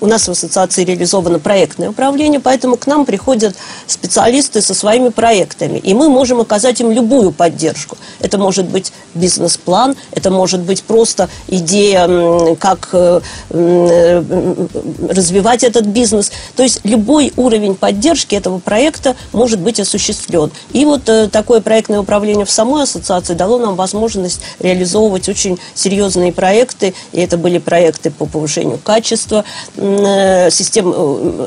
у 0.00 0.06
нас 0.06 0.28
в 0.28 0.30
ассоциации 0.30 0.84
реализовано 0.84 1.38
проектное 1.38 1.90
управление, 1.90 2.40
поэтому 2.40 2.76
к 2.76 2.86
нам 2.86 3.04
приходят 3.04 3.54
специалисты 3.86 4.60
со 4.60 4.74
своими 4.74 5.08
проектами, 5.08 5.78
и 5.78 5.94
мы 5.94 6.08
можем 6.08 6.40
оказать 6.40 6.80
им 6.80 6.90
любую 6.90 7.32
поддержку. 7.32 7.96
Это 8.20 8.38
может 8.38 8.66
быть 8.66 8.92
бизнес-план, 9.14 9.96
это 10.12 10.30
может 10.30 10.60
быть 10.60 10.82
просто 10.82 11.28
идея, 11.48 12.56
как 12.56 12.90
э, 12.92 13.20
развивать 15.08 15.64
этот 15.64 15.86
бизнес. 15.86 16.32
То 16.54 16.62
есть 16.62 16.80
любой 16.84 17.32
уровень 17.36 17.74
поддержки 17.74 18.34
этого 18.34 18.58
проекта 18.58 19.16
может 19.32 19.60
быть 19.60 19.80
осуществлен. 19.80 20.50
И 20.72 20.84
вот 20.84 21.08
э, 21.08 21.28
такое 21.28 21.60
проектное 21.60 22.00
управление 22.00 22.44
в 22.44 22.50
самой 22.50 22.82
ассоциации 22.82 23.34
дало 23.34 23.58
нам 23.58 23.76
возможность 23.76 24.40
реализовывать 24.58 25.28
очень 25.28 25.58
серьезные 25.76 26.32
проекты, 26.32 26.94
и 27.12 27.20
это 27.20 27.38
были 27.38 27.58
проекты 27.58 28.10
по 28.10 28.26
повышению 28.26 28.78
качества, 28.78 29.44
э, 29.76 30.50
систем, 30.50 30.92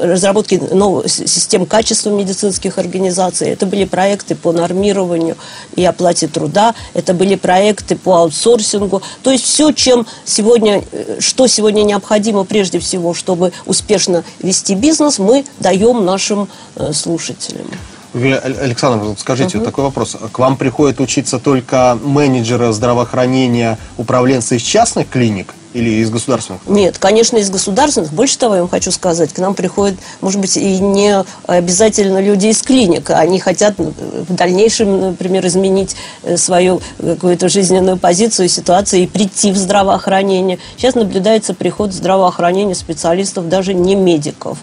разработки 0.02 0.56
новых 0.56 1.10
систем 1.10 1.66
качества 1.66 2.10
медицинских 2.12 2.78
организаций, 2.78 3.50
это 3.50 3.66
были 3.66 3.86
проекты 3.86 4.36
по 4.36 4.52
нормированию 4.52 5.36
и 5.76 5.84
оплате 5.84 6.28
труда, 6.28 6.76
это 6.94 7.14
были 7.14 7.36
проекты 7.36 7.96
по 7.96 8.18
аутсорсингу, 8.18 9.02
то 9.24 9.32
есть 9.32 9.44
все, 9.44 9.72
чем 9.72 10.06
сегодня, 10.26 10.84
что 11.20 11.48
сегодня 11.48 11.84
необходимо 11.84 12.46
прежде 12.46 12.80
всего, 12.80 13.14
чтобы 13.14 13.52
успешно 13.66 14.24
вести 14.40 14.76
бизнес, 14.76 15.20
мы 15.20 15.46
даем 15.60 16.06
нашим 16.06 16.48
э, 16.76 16.94
слушателям. 16.94 17.68
Александр, 18.14 19.16
скажите, 19.18 19.58
угу. 19.58 19.64
вот 19.64 19.72
такой 19.72 19.84
вопрос. 19.86 20.18
К 20.32 20.40
вам 20.40 20.58
приходят 20.58 21.00
учиться 21.00 21.40
только 21.40 21.98
менеджеры 22.04 22.72
здравоохранения, 22.74 23.78
управленцы 23.98 24.58
из 24.58 24.62
частных 24.62 25.10
клиник? 25.10 25.54
Или 25.72 26.02
из 26.02 26.10
государственных? 26.10 26.62
Нет, 26.66 26.98
конечно, 26.98 27.38
из 27.38 27.52
государственных. 27.52 28.12
Больше 28.12 28.40
того, 28.40 28.56
я 28.56 28.62
вам 28.62 28.70
хочу 28.70 28.90
сказать, 28.90 29.32
к 29.32 29.38
нам 29.38 29.54
приходят, 29.54 30.00
может 30.20 30.42
быть, 30.42 30.58
и 30.58 30.80
не 30.80 31.24
обязательно 31.46 32.20
люди 32.20 32.48
из 32.48 32.64
клиник. 32.64 33.12
Они 33.12 33.40
хотят 33.40 33.76
ну, 33.78 33.94
в 34.28 34.34
дальнейшем, 34.34 35.00
например, 35.00 35.46
изменить 35.46 35.96
э, 36.24 36.38
свою 36.38 36.82
какую-то 36.98 37.50
жизненную 37.50 37.98
позицию, 37.98 38.50
ситуацию 38.50 39.04
и 39.04 39.08
прийти 39.08 39.52
в 39.52 39.58
здравоохранение. 39.58 40.58
Сейчас 40.76 40.96
наблюдается 40.96 41.54
приход 41.54 41.92
в 41.92 41.94
здравоохранение 41.94 42.74
специалистов, 42.74 43.48
даже 43.48 43.76
не 43.76 43.94
медиков. 43.94 44.58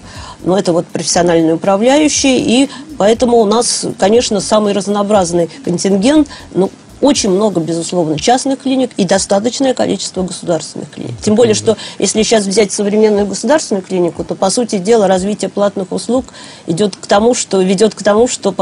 Но 0.44 0.58
это 0.58 0.72
вот 0.72 0.86
профессиональные 0.86 1.54
управляющие, 1.54 2.38
и 2.38 2.70
поэтому 2.98 3.38
у 3.38 3.44
нас, 3.44 3.86
конечно, 3.98 4.40
самый 4.40 4.72
разнообразный 4.72 5.48
контингент, 5.64 6.28
ну, 6.54 6.70
очень 7.00 7.30
много, 7.30 7.60
безусловно, 7.60 8.18
частных 8.18 8.60
клиник 8.60 8.90
и 8.96 9.04
достаточное 9.04 9.74
количество 9.74 10.22
государственных 10.22 10.90
клиник. 10.90 11.14
Тем 11.22 11.34
более, 11.34 11.54
что 11.54 11.76
если 11.98 12.22
сейчас 12.22 12.46
взять 12.46 12.72
современную 12.72 13.26
государственную 13.26 13.82
клинику, 13.82 14.24
то, 14.24 14.34
по 14.34 14.48
сути 14.50 14.78
дела, 14.78 15.06
развитие 15.06 15.50
платных 15.50 15.92
услуг 15.92 16.24
идет 16.66 16.96
к 16.96 17.06
тому, 17.06 17.34
что 17.34 17.60
ведет 17.60 17.94
к 17.94 18.02
тому, 18.02 18.26
что 18.28 18.54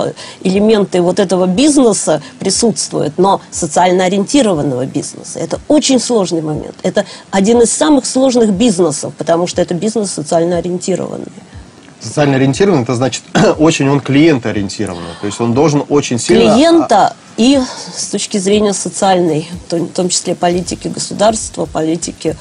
элементы 0.43 1.01
вот 1.01 1.21
этого 1.21 1.47
бизнеса 1.47 2.23
присутствуют, 2.41 3.19
но 3.19 3.41
социально 3.51 4.05
ориентированного 4.05 4.87
бизнеса. 4.87 5.39
Это 5.39 5.61
очень 5.69 6.01
сложный 6.01 6.43
момент. 6.43 6.75
Это 6.83 7.05
один 7.31 7.63
из 7.63 7.73
самых 7.73 8.05
сложных 8.05 8.53
бизнесов, 8.53 9.13
потому 9.17 9.47
что 9.47 9.63
это 9.63 9.75
бизнес 9.75 10.11
социально 10.11 10.59
ориентированный 10.59 11.33
социально 12.05 12.37
ориентированный, 12.37 12.83
это 12.83 12.95
значит 12.95 13.23
очень 13.59 13.89
он 13.89 14.01
клиентоориентированный. 14.01 15.11
То 15.21 15.27
есть 15.27 15.41
он 15.41 15.55
должен 15.55 15.85
очень 15.89 16.19
сильно... 16.19 16.55
Клиента 16.55 17.15
и 17.37 17.61
с 17.97 18.07
точки 18.09 18.39
зрения 18.39 18.73
социальной, 18.73 19.49
в 19.69 19.87
том 19.89 20.09
числе 20.09 20.35
политики 20.35 20.89
государства, 20.89 21.67
политики 21.67 22.37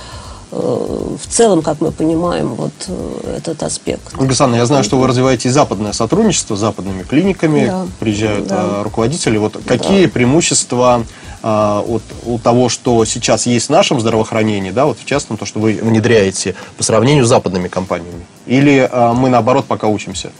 э, 0.51 0.55
в 0.55 1.27
целом, 1.27 1.61
как 1.61 1.81
мы 1.81 1.91
понимаем, 1.91 2.49
вот 2.49 2.73
э, 2.87 3.37
этот 3.37 3.63
аспект. 3.63 4.13
Ольга 4.13 4.25
Александровна, 4.25 4.61
я 4.61 4.65
знаю, 4.65 4.83
что 4.83 4.97
вы 4.97 5.07
развиваете 5.07 5.49
западное 5.49 5.93
сотрудничество 5.93 6.55
с 6.55 6.59
западными 6.59 7.03
клиниками, 7.03 7.65
да. 7.65 7.87
приезжают 7.99 8.47
да. 8.47 8.79
Э, 8.79 8.81
руководители. 8.83 9.37
Вот 9.37 9.57
какие 9.65 10.05
да. 10.05 10.11
преимущества 10.11 11.05
а, 11.43 11.83
от, 11.85 12.01
у 12.25 12.39
того, 12.39 12.69
что 12.69 13.03
сейчас 13.03 13.45
есть 13.45 13.67
в 13.67 13.69
нашем 13.69 13.99
здравоохранении, 13.99 14.71
да, 14.71 14.85
вот 14.85 14.97
в 14.97 15.05
частном, 15.05 15.37
то, 15.37 15.45
что 15.45 15.59
вы 15.59 15.73
внедряете 15.73 16.55
по 16.77 16.83
сравнению 16.83 17.25
с 17.25 17.27
западными 17.27 17.67
компаниями? 17.67 18.25
Или 18.45 18.87
а, 18.89 19.13
мы, 19.13 19.29
наоборот, 19.29 19.65
пока 19.65 19.87
учимся? 19.87 20.31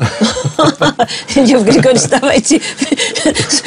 Лев 1.36 1.62
Григорьевич, 1.62 2.08
давайте 2.08 2.62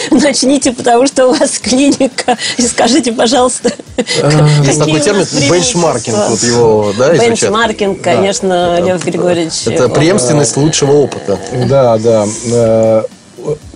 начните, 0.10 0.72
потому 0.72 1.06
что 1.06 1.28
у 1.28 1.34
вас 1.34 1.60
клиника. 1.60 2.38
И 2.58 2.64
скажите, 2.64 3.12
пожалуйста, 3.12 3.72
Есть 3.98 4.80
такой 4.80 5.00
термин 5.00 5.28
бенчмаркинг, 5.52 6.18
вот 6.30 6.44
его, 6.44 6.94
да, 6.98 7.14
Бенчмаркинг, 7.14 8.02
конечно, 8.02 8.80
Лев 8.82 9.04
Григорьевич. 9.06 9.68
Это 9.68 9.90
преемственность 9.90 10.58
лучшего 10.58 10.94
опыта. 10.94 11.40
Да, 11.68 12.00
да 12.00 12.26
э, 12.52 13.04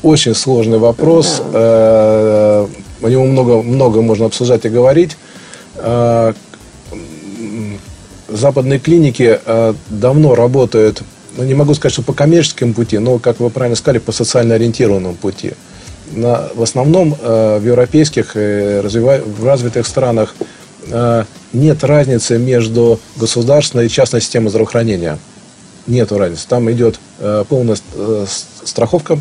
очень 0.08 0.34
сложный 0.34 0.78
вопрос. 0.78 1.42
О 1.54 2.68
э, 3.02 3.10
нем 3.10 3.30
много, 3.30 3.62
много 3.62 4.02
можно 4.02 4.26
обсуждать 4.26 4.66
и 4.66 4.70
говорить. 4.70 5.18
Э, 5.76 6.34
западные 8.30 8.80
клиники 8.80 9.40
э, 9.46 9.74
давно 9.90 10.36
работают, 10.36 11.04
ну, 11.36 11.44
не 11.44 11.54
могу 11.54 11.74
сказать, 11.74 11.94
что 11.94 12.04
по 12.04 12.14
коммерческому 12.14 12.74
пути, 12.74 12.98
но, 12.98 13.20
как 13.20 13.40
вы 13.40 13.50
правильно 13.50 13.76
сказали, 13.76 14.00
по 14.00 14.12
социально 14.12 14.56
ориентированному 14.56 15.16
пути. 15.16 15.54
На, 16.12 16.50
в 16.56 16.64
основном 16.64 17.16
в 17.22 17.62
европейских, 17.66 18.36
в 18.36 19.46
развитых 19.46 19.86
странах 19.86 20.36
нет 21.52 21.84
разницы 21.84 22.38
между 22.38 23.02
государственной 23.18 23.88
и 23.88 23.90
частной 23.90 24.22
системой 24.22 24.50
здравоохранения. 24.50 25.20
Нет 25.86 26.14
разницы. 26.14 26.48
Там 26.48 26.72
идет 26.72 26.98
полная 27.50 27.78
страховка 28.64 29.20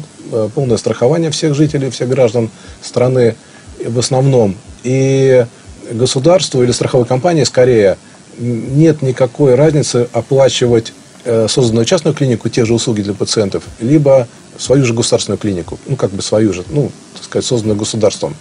полное 0.54 0.76
страхование 0.76 1.30
всех 1.30 1.54
жителей, 1.54 1.90
всех 1.90 2.08
граждан 2.08 2.50
страны 2.82 3.36
в 3.84 3.98
основном. 3.98 4.56
И 4.82 5.46
государству 5.90 6.62
или 6.62 6.72
страховой 6.72 7.06
компании 7.06 7.44
скорее 7.44 7.96
нет 8.38 9.02
никакой 9.02 9.54
разницы 9.54 10.08
оплачивать 10.12 10.92
э, 11.24 11.46
созданную 11.48 11.84
частную 11.84 12.14
клинику 12.14 12.48
те 12.48 12.64
же 12.64 12.74
услуги 12.74 13.02
для 13.02 13.14
пациентов, 13.14 13.64
либо 13.80 14.28
свою 14.58 14.84
же 14.84 14.94
государственную 14.94 15.38
клинику, 15.38 15.78
ну, 15.86 15.96
как 15.96 16.10
бы 16.10 16.22
свою 16.22 16.52
же, 16.52 16.64
ну, 16.68 16.90
так 17.14 17.24
сказать, 17.24 17.44
созданную 17.44 17.78
государством. 17.78 18.36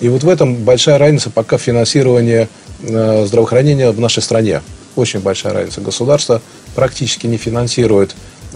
И 0.00 0.08
вот 0.08 0.22
в 0.22 0.28
этом 0.28 0.54
большая 0.56 0.98
разница 0.98 1.30
пока 1.30 1.58
финансирования 1.58 2.48
э, 2.82 3.24
здравоохранения 3.26 3.90
в 3.90 4.00
нашей 4.00 4.22
стране. 4.22 4.62
Очень 4.96 5.20
большая 5.20 5.52
разница. 5.52 5.80
Государство 5.80 6.40
практически 6.74 7.26
не 7.26 7.36
финансирует 7.36 8.14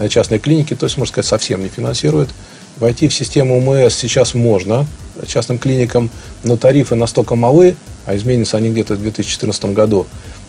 частные 0.09 0.39
клиники, 0.39 0.75
то 0.75 0.85
есть, 0.85 0.97
можно 0.97 1.11
сказать, 1.11 1.27
совсем 1.27 1.61
не 1.61 1.69
финансирует. 1.69 2.29
Войти 2.77 3.07
в 3.07 3.13
систему 3.13 3.59
МС 3.59 3.95
сейчас 3.95 4.33
можно 4.33 4.85
частным 5.27 5.59
клиникам, 5.59 6.09
но 6.43 6.57
тарифы 6.57 6.95
настолько 6.95 7.35
малы, 7.35 7.75
а 8.05 8.15
изменятся 8.15 8.57
они 8.57 8.69
где-то 8.69 8.95
в 8.95 9.01
2014 9.01 9.65
году, 9.65 10.07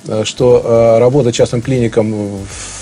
э, 0.09 0.25
что 0.25 0.63
э, 0.65 0.99
работа 0.99 1.33
частным 1.33 1.61
клиникам 1.61 2.15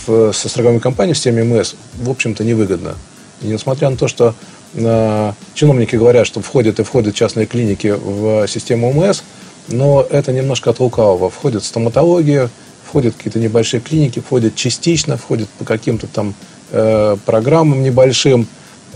в, 0.06 0.32
со 0.32 0.48
страховой 0.48 0.80
компанией 0.80 1.14
в 1.14 1.16
системе 1.16 1.42
МС, 1.42 1.74
в 1.94 2.10
общем-то, 2.10 2.44
невыгодна. 2.44 2.94
И 3.42 3.46
несмотря 3.46 3.90
на 3.90 3.96
то, 3.96 4.06
что 4.06 4.34
э, 4.74 5.32
чиновники 5.54 5.96
говорят, 5.96 6.26
что 6.26 6.40
входят 6.40 6.78
и 6.78 6.84
входят 6.84 7.14
частные 7.14 7.46
клиники 7.46 7.88
в 7.88 8.46
систему 8.46 8.92
МС, 8.92 9.22
но 9.68 10.06
это 10.08 10.32
немножко 10.32 10.70
от 10.70 10.80
лукавого. 10.80 11.30
Входит 11.30 11.64
стоматология, 11.64 12.48
входят 12.84 13.14
какие-то 13.16 13.40
небольшие 13.40 13.80
клиники, 13.80 14.20
входят 14.20 14.54
частично, 14.54 15.16
входят 15.16 15.48
по 15.50 15.64
каким-то 15.64 16.06
там 16.06 16.34
э, 16.70 17.16
программам 17.26 17.82
небольшим, 17.82 18.46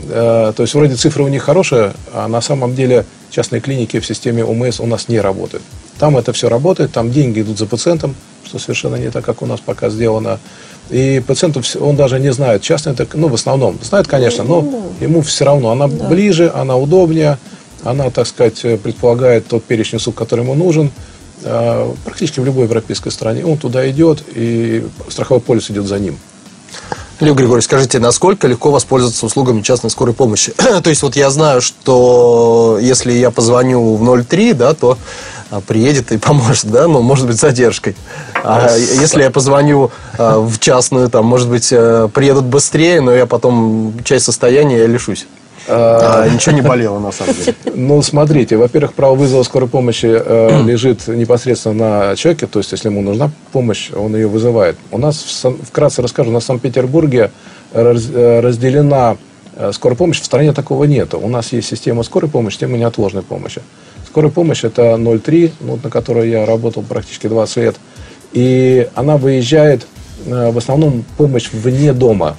то 0.08 0.54
есть 0.58 0.74
вроде 0.74 0.94
цифры 0.94 1.24
у 1.24 1.28
них 1.28 1.42
хорошие, 1.42 1.92
а 2.12 2.28
на 2.28 2.40
самом 2.40 2.74
деле 2.74 3.06
частные 3.30 3.60
клиники 3.60 3.98
в 3.98 4.06
системе 4.06 4.44
УМС 4.44 4.80
у 4.80 4.86
нас 4.86 5.08
не 5.08 5.20
работают. 5.20 5.62
Там 5.98 6.16
это 6.16 6.32
все 6.32 6.48
работает, 6.48 6.92
там 6.92 7.10
деньги 7.10 7.40
идут 7.40 7.58
за 7.58 7.66
пациентом, 7.66 8.14
что 8.44 8.58
совершенно 8.58 8.96
не 8.96 9.10
так, 9.10 9.24
как 9.24 9.42
у 9.42 9.46
нас 9.46 9.60
пока 9.60 9.88
сделано. 9.88 10.38
И 10.90 11.22
пациент, 11.26 11.56
он 11.80 11.96
даже 11.96 12.20
не 12.20 12.32
знает, 12.32 12.62
частный 12.62 12.92
это, 12.92 13.06
ну, 13.14 13.28
в 13.28 13.34
основном, 13.34 13.78
знает, 13.82 14.06
конечно, 14.06 14.44
но 14.44 14.60
ну, 14.60 14.92
ему 15.00 15.22
все 15.22 15.44
равно, 15.44 15.70
она 15.70 15.88
да. 15.88 16.08
ближе, 16.08 16.52
она 16.54 16.76
удобнее, 16.76 17.38
она, 17.82 18.10
так 18.10 18.26
сказать, 18.26 18.60
предполагает 18.82 19.48
тот 19.48 19.64
перечень 19.64 19.96
услуг, 19.96 20.14
который 20.14 20.42
ему 20.42 20.54
нужен, 20.54 20.92
э, 21.42 21.92
практически 22.04 22.38
в 22.40 22.44
любой 22.44 22.64
европейской 22.64 23.10
стране. 23.10 23.44
Он 23.44 23.58
туда 23.58 23.88
идет, 23.90 24.22
и 24.34 24.86
страховой 25.08 25.40
полис 25.40 25.70
идет 25.70 25.86
за 25.86 25.98
ним. 25.98 26.18
Лев 27.18 27.35
Григорьевич, 27.35 27.64
скажите, 27.64 27.99
насколько 27.99 28.46
легко 28.46 28.70
воспользоваться 28.70 29.25
услугами 29.25 29.62
частной 29.62 29.90
скорой 29.90 30.14
помощи? 30.14 30.52
то 30.82 30.90
есть 30.90 31.02
вот 31.02 31.16
я 31.16 31.30
знаю, 31.30 31.62
что 31.62 32.78
если 32.80 33.12
я 33.12 33.30
позвоню 33.30 33.96
в 33.96 34.25
03, 34.25 34.52
да, 34.52 34.75
то 34.75 34.99
а, 35.50 35.61
приедет 35.62 36.12
и 36.12 36.18
поможет, 36.18 36.70
да, 36.70 36.88
но 36.88 37.00
может 37.00 37.26
быть 37.26 37.37
задержкой. 37.37 37.96
А 38.35 38.76
если 38.76 39.23
я 39.23 39.30
позвоню 39.30 39.90
а, 40.18 40.40
в 40.40 40.58
частную, 40.58 41.08
там, 41.08 41.25
может 41.25 41.49
быть, 41.49 41.68
э, 41.73 42.08
приедут 42.12 42.44
быстрее, 42.44 43.00
но 43.00 43.12
я 43.12 43.25
потом 43.26 43.94
часть 44.04 44.26
состояния 44.26 44.78
я 44.78 44.87
лишусь. 44.87 45.26
А, 45.68 46.28
ничего 46.28 46.54
не 46.54 46.62
болело, 46.62 46.99
на 46.99 47.12
самом 47.12 47.35
деле. 47.35 47.54
Ну, 47.75 48.00
смотрите, 48.02 48.56
во-первых, 48.56 48.94
право 48.94 49.14
вызова 49.14 49.42
скорой 49.42 49.68
помощи 49.68 50.06
э, 50.06 50.62
лежит 50.64 51.06
непосредственно 51.08 52.08
на 52.11 52.16
человеке, 52.16 52.46
то 52.46 52.58
есть, 52.58 52.73
если 52.73 52.88
ему 52.88 53.02
нужна 53.02 53.30
помощь, 53.52 53.90
он 53.92 54.14
ее 54.14 54.28
вызывает. 54.28 54.76
У 54.90 54.99
нас, 54.99 55.44
вкратце 55.62 56.02
расскажу, 56.02 56.30
на 56.30 56.40
Санкт-Петербурге 56.40 57.30
э, 57.73 58.40
разделена 58.40 59.16
э, 59.56 59.73
скорая 59.73 59.96
помощь, 59.96 60.20
в 60.20 60.25
стране 60.25 60.52
такого 60.52 60.85
нет. 60.85 61.14
У 61.14 61.28
нас 61.28 61.52
есть 61.52 61.68
система 61.68 62.02
скорой 62.02 62.30
помощи, 62.30 62.54
система 62.54 62.78
неотложной 62.78 63.23
помощи. 63.23 63.61
Скорая 64.06 64.30
помощь– 64.30 64.64
это 64.64 64.94
0,3, 64.94 65.52
ну, 65.61 65.78
на 65.82 65.90
которой 65.90 66.30
я 66.30 66.46
работал 66.46 66.82
практически 66.82 67.26
20 67.26 67.56
лет. 67.58 67.76
И 68.32 68.88
она 68.94 69.16
выезжает, 69.16 69.87
э, 70.25 70.50
в 70.50 70.56
основном, 70.56 71.04
помощь 71.18 71.50
вне 71.52 71.92
дома. 71.92 72.37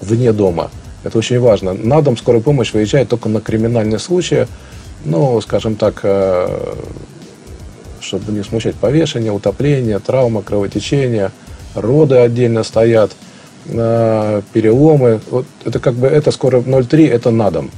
Вне 0.00 0.32
дома– 0.32 0.70
это 1.04 1.18
очень 1.18 1.40
важно. 1.40 1.72
На 1.72 2.00
дом 2.00 2.16
скорая 2.16 2.40
помощь 2.40 2.72
выезжает 2.72 3.08
только 3.08 3.28
на 3.28 3.40
криминальные 3.40 3.98
случаи, 3.98 4.46
ну, 5.04 5.40
скажем 5.40 5.74
так, 5.74 6.00
э, 6.04 6.74
чтобы 8.00 8.32
не 8.32 8.44
смущать 8.44 8.76
повешение, 8.76 9.32
утопление, 9.32 9.98
травма, 9.98 10.42
кровотечение, 10.42 11.32
роды 11.74 12.16
отдельно 12.16 12.62
стоят, 12.62 13.12
э, 13.66 14.42
переломы. 14.52 15.20
Вот 15.30 15.46
это 15.64 15.80
как 15.80 15.94
бы, 15.94 16.06
это 16.06 16.30
скоро 16.30 16.60
0,3, 16.60 17.08
это 17.08 17.30
на 17.30 17.50
дом. 17.50 17.70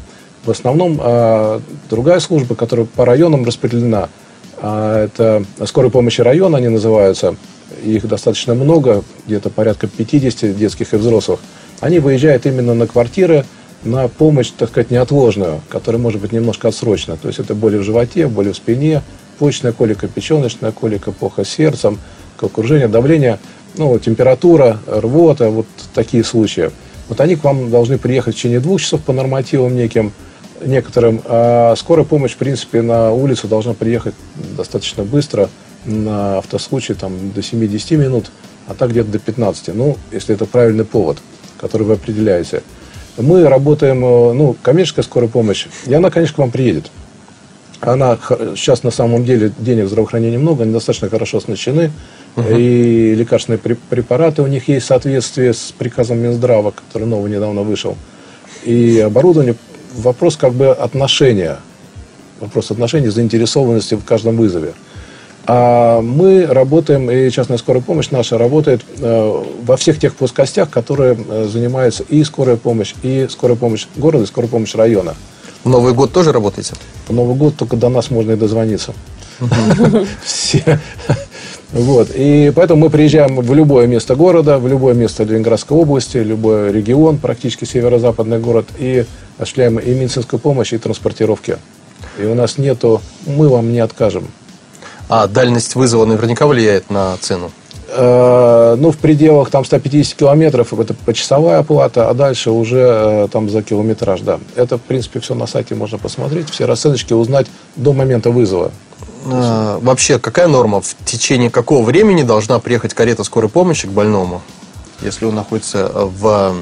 В 0.44 0.50
основном 0.50 1.00
э, 1.02 1.60
другая 1.88 2.20
служба, 2.20 2.54
которая 2.54 2.84
по 2.84 3.06
районам 3.06 3.44
распределена, 3.44 4.08
это 4.56 5.44
скорой 5.66 5.90
помощи 5.90 6.22
района 6.22 6.56
они 6.56 6.68
называются, 6.68 7.34
их 7.82 8.06
достаточно 8.06 8.54
много, 8.54 9.02
где-то 9.26 9.50
порядка 9.50 9.88
50 9.88 10.56
детских 10.56 10.94
и 10.94 10.96
взрослых– 10.96 11.40
они 11.84 11.98
выезжают 11.98 12.46
именно 12.46 12.72
на 12.72 12.86
квартиры, 12.86 13.44
на 13.82 14.08
помощь, 14.08 14.50
так 14.56 14.70
сказать, 14.70 14.90
неотложную, 14.90 15.60
которая 15.68 16.00
может 16.00 16.18
быть 16.18 16.32
немножко 16.32 16.68
отсрочна. 16.68 17.18
То 17.18 17.28
есть 17.28 17.40
это 17.40 17.54
боли 17.54 17.76
в 17.76 17.82
животе, 17.82 18.26
боли 18.26 18.52
в 18.52 18.56
спине, 18.56 19.02
почечная 19.38 19.72
колика, 19.72 20.08
печеночная 20.08 20.72
колика, 20.72 21.12
плохо 21.12 21.44
с 21.44 21.50
сердцем, 21.50 21.98
окружение, 22.40 22.88
давление, 22.88 23.38
ну, 23.76 23.98
температура, 23.98 24.80
рвота, 24.86 25.50
вот 25.50 25.66
такие 25.94 26.24
случаи. 26.24 26.70
Вот 27.10 27.20
они 27.20 27.36
к 27.36 27.44
вам 27.44 27.70
должны 27.70 27.98
приехать 27.98 28.34
в 28.34 28.38
течение 28.38 28.60
двух 28.60 28.80
часов 28.80 29.02
по 29.02 29.12
нормативам 29.12 29.76
неким, 29.76 30.14
некоторым. 30.64 31.20
А 31.26 31.74
скорая 31.76 32.06
помощь, 32.06 32.32
в 32.32 32.38
принципе, 32.38 32.80
на 32.80 33.12
улицу 33.12 33.46
должна 33.46 33.74
приехать 33.74 34.14
достаточно 34.56 35.04
быстро, 35.04 35.50
на 35.84 36.38
автослучай 36.38 36.96
там, 36.96 37.12
до 37.32 37.42
70 37.42 37.90
минут, 37.90 38.30
а 38.68 38.72
так 38.72 38.88
где-то 38.88 39.10
до 39.10 39.18
15. 39.18 39.74
Ну, 39.74 39.98
если 40.12 40.34
это 40.34 40.46
правильный 40.46 40.86
повод 40.86 41.18
который 41.58 41.84
вы 41.84 41.94
определяете. 41.94 42.62
Мы 43.16 43.48
работаем, 43.48 44.04
э, 44.04 44.32
ну, 44.32 44.56
коммерческая 44.62 45.04
скорая 45.04 45.28
помощь, 45.28 45.66
и 45.86 45.94
она, 45.94 46.10
конечно, 46.10 46.34
к 46.34 46.38
вам 46.38 46.50
приедет. 46.50 46.90
Она 47.80 48.18
сейчас 48.56 48.82
на 48.82 48.90
самом 48.90 49.24
деле 49.24 49.52
денег 49.58 49.84
в 49.84 49.88
здравоохранении 49.88 50.38
много, 50.38 50.64
они 50.64 50.72
достаточно 50.72 51.10
хорошо 51.10 51.38
оснащены, 51.38 51.90
угу. 52.34 52.48
и 52.56 53.14
лекарственные 53.14 53.58
препараты 53.58 54.42
у 54.42 54.46
них 54.46 54.68
есть 54.68 54.86
в 54.86 54.88
соответствии 54.88 55.52
с 55.52 55.72
приказом 55.76 56.18
Минздрава, 56.18 56.72
который 56.72 57.06
новый 57.06 57.30
недавно 57.30 57.62
вышел, 57.62 57.96
и 58.64 58.98
оборудование. 59.00 59.54
Вопрос 59.94 60.36
как 60.36 60.54
бы 60.54 60.70
отношения, 60.70 61.58
вопрос 62.40 62.70
отношения, 62.70 63.10
заинтересованности 63.10 63.94
в 63.94 64.04
каждом 64.04 64.36
вызове. 64.36 64.72
А 65.46 66.00
мы 66.00 66.46
работаем, 66.46 67.10
и 67.10 67.30
частная 67.30 67.58
скорая 67.58 67.82
помощь 67.82 68.10
наша 68.10 68.38
работает 68.38 68.82
э, 68.98 69.44
во 69.62 69.76
всех 69.76 69.98
тех 69.98 70.14
плоскостях, 70.14 70.70
которые 70.70 71.16
э, 71.16 71.46
занимаются 71.50 72.02
и 72.08 72.24
скорая 72.24 72.56
помощь, 72.56 72.94
и 73.02 73.26
скорая 73.28 73.56
помощь 73.56 73.86
города, 73.96 74.24
и 74.24 74.26
скорая 74.26 74.50
помощь 74.50 74.74
района. 74.74 75.14
В 75.62 75.68
Новый 75.68 75.92
год 75.92 76.12
тоже 76.12 76.32
работаете? 76.32 76.74
В 77.08 77.12
Новый 77.12 77.36
год 77.36 77.56
только 77.56 77.76
до 77.76 77.90
нас 77.90 78.10
можно 78.10 78.32
и 78.32 78.36
дозвониться. 78.36 78.94
Все. 80.24 80.80
Вот. 81.72 82.10
И 82.14 82.52
поэтому 82.54 82.82
мы 82.82 82.90
приезжаем 82.90 83.36
в 83.36 83.52
любое 83.52 83.86
место 83.86 84.14
города, 84.14 84.58
в 84.58 84.68
любое 84.68 84.94
место 84.94 85.24
Ленинградской 85.24 85.76
области, 85.76 86.18
любой 86.18 86.72
регион, 86.72 87.18
практически 87.18 87.64
северо-западный 87.64 88.38
город, 88.38 88.66
и 88.78 89.04
осуществляем 89.38 89.78
и 89.78 89.90
медицинскую 89.92 90.38
помощь, 90.38 90.72
и 90.72 90.78
транспортировки. 90.78 91.56
И 92.18 92.24
у 92.24 92.34
нас 92.34 92.58
нету, 92.58 93.02
мы 93.26 93.48
вам 93.48 93.72
не 93.72 93.80
откажем. 93.80 94.28
А 95.16 95.28
дальность 95.28 95.76
вызова 95.76 96.06
наверняка 96.06 96.44
влияет 96.44 96.90
на 96.90 97.16
цену? 97.18 97.52
Э, 97.88 98.74
ну, 98.76 98.90
в 98.90 98.96
пределах 98.96 99.48
там 99.48 99.64
150 99.64 100.18
километров 100.18 100.74
это 100.74 100.92
почасовая 100.92 101.60
оплата, 101.60 102.10
а 102.10 102.14
дальше 102.14 102.50
уже 102.50 102.80
э, 102.80 103.28
там 103.30 103.48
за 103.48 103.62
километраж, 103.62 104.22
да. 104.22 104.40
Это, 104.56 104.76
в 104.76 104.80
принципе, 104.80 105.20
все 105.20 105.36
на 105.36 105.46
сайте 105.46 105.76
можно 105.76 105.98
посмотреть, 105.98 106.50
все 106.50 106.64
расценочки 106.64 107.12
узнать 107.12 107.46
до 107.76 107.92
момента 107.92 108.30
вызова. 108.30 108.72
А, 109.30 109.78
вообще, 109.78 110.18
какая 110.18 110.48
норма? 110.48 110.80
В 110.80 110.96
течение 111.04 111.48
какого 111.48 111.84
времени 111.84 112.24
должна 112.24 112.58
приехать 112.58 112.92
карета 112.92 113.22
скорой 113.22 113.48
помощи 113.48 113.86
к 113.86 113.92
больному, 113.92 114.42
если 115.00 115.26
он 115.26 115.36
находится 115.36 115.92
в 115.94 116.56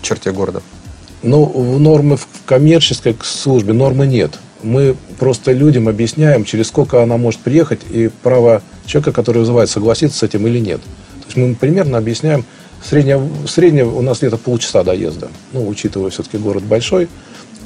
черте 0.00 0.32
города? 0.32 0.62
Ну, 1.22 1.78
нормы 1.78 2.16
в 2.16 2.26
коммерческой 2.46 3.14
службе 3.22 3.74
нормы 3.74 4.06
нет 4.06 4.38
мы 4.62 4.96
просто 5.18 5.52
людям 5.52 5.88
объясняем, 5.88 6.44
через 6.44 6.68
сколько 6.68 7.02
она 7.02 7.16
может 7.16 7.40
приехать, 7.40 7.80
и 7.90 8.10
право 8.22 8.62
человека, 8.86 9.12
который 9.12 9.38
вызывает, 9.38 9.70
согласиться 9.70 10.18
с 10.18 10.22
этим 10.22 10.46
или 10.46 10.58
нет. 10.58 10.80
То 10.80 11.26
есть 11.26 11.36
мы 11.36 11.54
примерно 11.54 11.98
объясняем, 11.98 12.44
среднее, 12.82 13.20
среднее 13.46 13.84
у 13.84 14.02
нас 14.02 14.18
где-то 14.18 14.36
полчаса 14.36 14.82
доезда, 14.82 15.28
ну, 15.52 15.66
учитывая 15.66 16.10
все-таки 16.10 16.38
город 16.38 16.62
большой, 16.62 17.08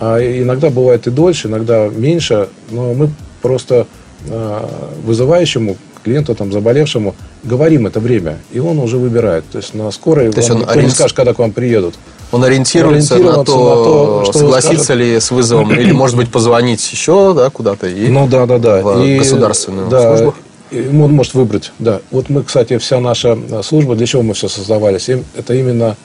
а 0.01 0.19
иногда 0.19 0.71
бывает 0.71 1.07
и 1.07 1.11
дольше, 1.11 1.49
иногда 1.49 1.89
меньше, 1.89 2.49
но 2.71 2.95
мы 2.95 3.11
просто 3.43 3.87
э, 4.27 4.69
вызывающему 5.05 5.77
клиенту, 6.05 6.35
там, 6.35 6.53
заболевшему, 6.53 7.15
говорим 7.43 7.87
это 7.87 7.99
время, 7.99 8.39
и 8.53 8.59
он 8.59 8.79
уже 8.79 8.99
выбирает. 8.99 9.45
То 9.51 9.59
есть 9.59 9.75
на 9.75 9.91
скорой 9.91 10.31
то 10.31 10.39
есть 10.39 10.51
он 10.51 10.61
никто 10.61 10.81
не 10.81 10.91
скажет, 10.91 11.17
когда 11.17 11.33
к 11.35 11.39
вам 11.39 11.53
приедут. 11.53 11.95
Он 12.35 12.45
ориентируется 12.45 13.19
на 13.19 13.33
то, 13.33 13.39
на 13.39 13.45
то 13.45 14.25
что 14.25 14.39
согласится 14.39 14.95
ли 14.95 15.21
с 15.21 15.31
вызовом, 15.31 15.73
или, 15.73 15.93
может 15.93 16.17
быть, 16.17 16.31
позвонить 16.31 16.93
еще 16.93 17.33
да, 17.35 17.51
куда-то 17.51 17.87
и 17.87 18.09
ну, 18.09 18.27
да, 18.27 18.47
да, 18.47 18.59
да. 18.59 18.83
в 18.83 19.05
и, 19.05 19.19
государственную 19.19 19.89
да, 19.89 20.17
службу. 20.17 20.35
И 20.71 20.89
он 20.89 21.13
может 21.13 21.35
выбрать, 21.35 21.73
да. 21.79 22.01
Вот 22.11 22.29
мы, 22.29 22.43
кстати, 22.43 22.79
вся 22.79 22.99
наша 22.99 23.39
служба, 23.63 23.95
для 23.95 24.07
чего 24.07 24.23
мы 24.23 24.35
все 24.35 24.49
создавались, 24.49 25.09
это 25.37 25.55
именно 25.55 25.97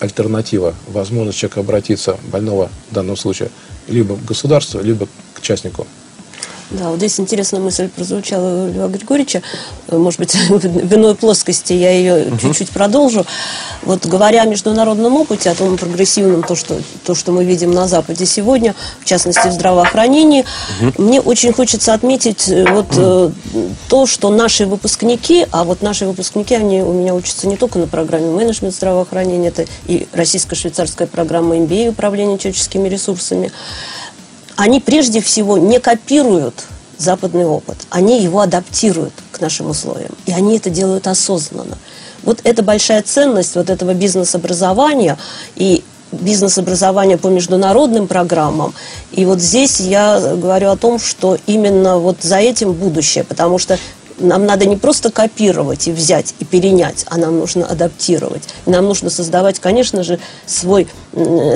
альтернатива, 0.00 0.74
возможность 0.88 1.38
человека 1.38 1.60
обратиться, 1.60 2.16
больного 2.32 2.70
в 2.90 2.94
данном 2.94 3.16
случае, 3.16 3.50
либо 3.88 4.16
к 4.16 4.24
государству, 4.24 4.80
либо 4.80 5.06
к 5.34 5.40
частнику. 5.40 5.86
Да, 6.78 6.90
вот 6.90 6.96
здесь 6.96 7.20
интересная 7.20 7.60
мысль 7.60 7.88
прозвучала 7.88 8.64
у 8.64 8.72
Льва 8.72 8.88
Григорьевича. 8.88 9.42
Может 9.90 10.18
быть, 10.18 10.34
в 10.48 10.94
иной 10.94 11.14
плоскости 11.14 11.72
я 11.72 11.92
ее 11.92 12.26
угу. 12.26 12.38
чуть-чуть 12.38 12.70
продолжу. 12.70 13.24
Вот 13.82 14.06
говоря 14.06 14.42
о 14.42 14.46
международном 14.46 15.14
опыте, 15.16 15.50
о 15.50 15.54
том 15.54 15.76
прогрессивном, 15.76 16.42
то, 16.42 16.56
что, 16.56 16.80
то, 17.04 17.14
что 17.14 17.30
мы 17.30 17.44
видим 17.44 17.70
на 17.70 17.86
Западе 17.86 18.26
сегодня, 18.26 18.74
в 19.00 19.04
частности, 19.04 19.46
в 19.46 19.52
здравоохранении, 19.52 20.44
угу. 20.80 21.02
мне 21.02 21.20
очень 21.20 21.52
хочется 21.52 21.94
отметить 21.94 22.48
э, 22.48 22.66
вот 22.68 22.96
угу. 22.96 23.32
то, 23.88 24.06
что 24.06 24.30
наши 24.30 24.66
выпускники, 24.66 25.46
а 25.52 25.62
вот 25.62 25.80
наши 25.80 26.06
выпускники, 26.06 26.56
они 26.56 26.82
у 26.82 26.92
меня 26.92 27.14
учатся 27.14 27.46
не 27.46 27.56
только 27.56 27.78
на 27.78 27.86
программе 27.86 28.30
менеджмент 28.30 28.74
здравоохранения, 28.74 29.48
это 29.48 29.66
и 29.86 30.08
российско-швейцарская 30.12 31.06
программа 31.06 31.56
MBA 31.56 31.90
управления 31.90 32.36
человеческими 32.36 32.88
ресурсами, 32.88 33.52
они 34.56 34.80
прежде 34.80 35.20
всего 35.20 35.58
не 35.58 35.80
копируют 35.80 36.54
западный 36.98 37.44
опыт, 37.44 37.76
они 37.90 38.22
его 38.22 38.40
адаптируют 38.40 39.12
к 39.32 39.40
нашим 39.40 39.70
условиям. 39.70 40.12
И 40.26 40.32
они 40.32 40.56
это 40.56 40.70
делают 40.70 41.06
осознанно. 41.06 41.76
Вот 42.22 42.40
это 42.44 42.62
большая 42.62 43.02
ценность 43.02 43.54
вот 43.56 43.68
этого 43.68 43.94
бизнес-образования 43.94 45.18
и 45.56 45.82
бизнес-образования 46.12 47.18
по 47.18 47.28
международным 47.28 48.06
программам. 48.06 48.72
И 49.12 49.24
вот 49.24 49.40
здесь 49.40 49.80
я 49.80 50.20
говорю 50.36 50.70
о 50.70 50.76
том, 50.76 50.98
что 50.98 51.36
именно 51.46 51.98
вот 51.98 52.18
за 52.22 52.36
этим 52.36 52.72
будущее, 52.72 53.24
потому 53.24 53.58
что 53.58 53.78
нам 54.18 54.46
надо 54.46 54.66
не 54.66 54.76
просто 54.76 55.10
копировать 55.10 55.88
и 55.88 55.92
взять 55.92 56.34
и 56.38 56.44
перенять, 56.44 57.04
а 57.08 57.18
нам 57.18 57.38
нужно 57.38 57.66
адаптировать. 57.66 58.42
нам 58.66 58.84
нужно 58.84 59.10
создавать, 59.10 59.58
конечно 59.58 60.04
же, 60.04 60.20
свой, 60.46 60.86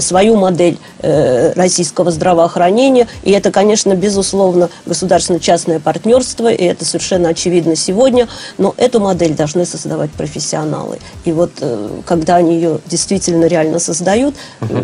свою 0.00 0.36
модель 0.36 0.78
э, 1.00 1.52
российского 1.54 2.10
здравоохранения. 2.10 3.08
И 3.24 3.32
это, 3.32 3.50
конечно, 3.50 3.94
безусловно, 3.94 4.68
государственно-частное 4.86 5.80
партнерство, 5.80 6.52
и 6.52 6.64
это 6.64 6.84
совершенно 6.84 7.30
очевидно 7.30 7.76
сегодня. 7.76 8.28
Но 8.56 8.74
эту 8.76 9.00
модель 9.00 9.34
должны 9.34 9.64
создавать 9.64 10.10
профессионалы. 10.10 10.98
И 11.24 11.32
вот 11.32 11.52
э, 11.60 11.88
когда 12.06 12.36
они 12.36 12.54
ее 12.54 12.80
действительно 12.86 13.46
реально 13.46 13.78
создают, 13.78 14.34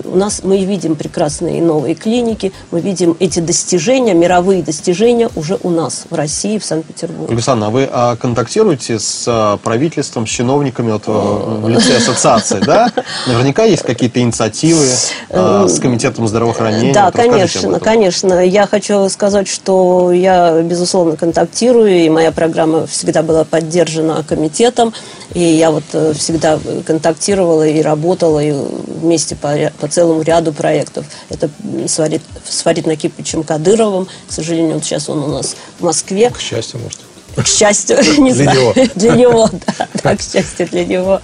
у 0.05 0.17
нас 0.17 0.41
мы 0.43 0.65
видим 0.65 0.97
прекрасные 0.97 1.63
новые 1.63 1.95
клиники, 1.95 2.53
мы 2.71 2.81
видим 2.81 3.17
эти 3.21 3.41
достижения, 3.41 4.15
мировые 4.15 4.63
достижения 4.63 5.31
уже 5.37 5.59
у 5.63 5.71
нас 5.71 6.05
в 6.11 6.15
России, 6.15 6.59
в 6.59 6.65
Санкт-Петербурге. 6.65 7.33
Александр, 7.35 7.67
а 7.67 7.71
вы 7.71 7.89
а, 7.91 8.17
контактируете 8.17 8.99
с 8.99 9.25
а, 9.27 9.57
правительством, 9.59 10.27
с 10.27 10.31
чиновниками 10.31 10.93
вот, 10.93 11.05
в 11.07 11.69
лице 11.69 11.97
ассоциации, 11.97 12.61
да? 12.61 12.93
Наверняка 13.27 13.65
есть 13.65 13.83
какие-то 13.83 14.21
инициативы 14.21 14.64
инициативы 14.65 14.87
э, 15.31 15.69
с 15.69 15.79
комитетом 15.79 16.27
здравоохранения? 16.27 16.93
Да, 16.93 17.07
вот 17.07 17.15
конечно, 17.15 17.81
конечно. 17.81 18.45
Я 18.45 18.67
хочу 18.67 19.09
сказать, 19.09 19.49
что 19.49 20.13
я, 20.13 20.61
безусловно, 20.63 21.17
контактирую, 21.17 22.05
и 22.05 22.09
моя 22.09 22.33
программа 22.33 22.87
всегда 22.87 23.23
была 23.23 23.45
поддержана 23.45 24.25
комитетом, 24.27 24.93
и 25.35 25.41
я 25.41 25.71
вот 25.71 25.85
э, 25.93 26.13
всегда 26.15 26.59
контактировала 26.87 27.67
и 27.67 27.81
работала 27.83 28.41
и 28.41 28.53
вместе 28.53 29.37
по, 29.37 29.55
по 29.81 29.89
целому 29.89 30.23
ряду 30.23 30.53
проектов. 30.53 31.07
Это 31.29 31.51
с, 31.87 31.97
Фарид, 31.97 32.23
с 32.49 32.63
Фарид 32.63 32.87
Накипичем 32.87 33.43
Кадыровым, 33.43 34.07
к 34.29 34.33
сожалению, 34.33 34.75
вот 34.75 34.85
сейчас 34.85 35.09
он 35.09 35.23
у 35.23 35.29
нас 35.29 35.57
в 35.79 35.85
Москве. 35.85 36.31
К 36.31 36.41
счастью, 36.41 36.81
может 36.81 37.04
к 37.37 37.47
счастью, 37.47 37.99
не 38.19 38.33
для 38.33 38.45
знаю, 38.45 38.61
него. 38.61 38.75
для 38.95 39.11
него, 39.13 39.51
да, 39.53 39.89
да, 40.03 40.17
к 40.17 40.21
счастью 40.21 40.69
для 40.69 40.85
него. 40.85 41.21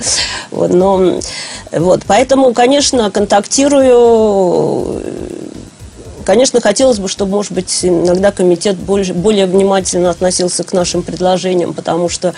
Вот, 0.50 0.72
но, 0.72 1.20
вот, 1.72 2.02
поэтому, 2.06 2.52
конечно, 2.52 3.10
контактирую. 3.10 5.02
Конечно, 6.24 6.60
хотелось 6.60 6.98
бы, 6.98 7.08
чтобы, 7.08 7.32
может 7.32 7.52
быть, 7.52 7.80
иногда 7.82 8.30
комитет 8.30 8.76
более, 8.76 9.14
более 9.14 9.46
внимательно 9.46 10.10
относился 10.10 10.62
к 10.64 10.72
нашим 10.72 11.02
предложениям, 11.02 11.72
потому 11.72 12.08
что 12.08 12.34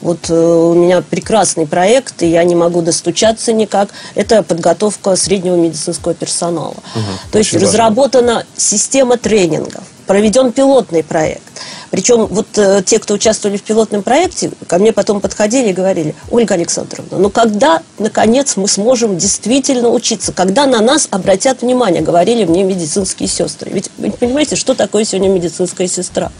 вот 0.00 0.30
э, 0.30 0.34
у 0.34 0.74
меня 0.74 1.02
прекрасный 1.02 1.66
проект, 1.66 2.22
и 2.22 2.26
я 2.26 2.42
не 2.44 2.54
могу 2.54 2.80
достучаться 2.82 3.52
никак. 3.52 3.90
Это 4.14 4.42
подготовка 4.42 5.14
среднего 5.16 5.54
медицинского 5.54 6.14
персонала. 6.14 6.70
Угу, 6.94 7.30
То 7.32 7.38
есть 7.38 7.54
разработана 7.54 8.44
система 8.56 9.16
тренингов, 9.16 9.84
проведен 10.06 10.52
пилотный 10.52 11.02
проект. 11.02 11.42
Причем 11.90 12.26
вот 12.26 12.46
э, 12.56 12.82
те, 12.84 12.98
кто 12.98 13.14
участвовали 13.14 13.56
в 13.56 13.62
пилотном 13.62 14.02
проекте, 14.02 14.50
ко 14.66 14.78
мне 14.78 14.92
потом 14.92 15.20
подходили 15.20 15.70
и 15.70 15.72
говорили, 15.72 16.14
Ольга 16.30 16.54
Александровна, 16.54 17.18
ну 17.18 17.30
когда, 17.30 17.82
наконец, 17.98 18.56
мы 18.56 18.68
сможем 18.68 19.16
действительно 19.16 19.90
учиться? 19.90 20.32
Когда 20.32 20.66
на 20.66 20.80
нас 20.80 21.08
обратят 21.10 21.62
внимание, 21.62 22.02
говорили 22.02 22.44
мне 22.44 22.64
медицинские 22.64 23.28
сестры. 23.28 23.70
Ведь 23.70 23.90
вы 23.98 24.10
понимаете, 24.10 24.56
что 24.56 24.74
такое 24.74 25.04
сегодня 25.04 25.28
медицинская 25.28 25.86
сестра? 25.86 26.32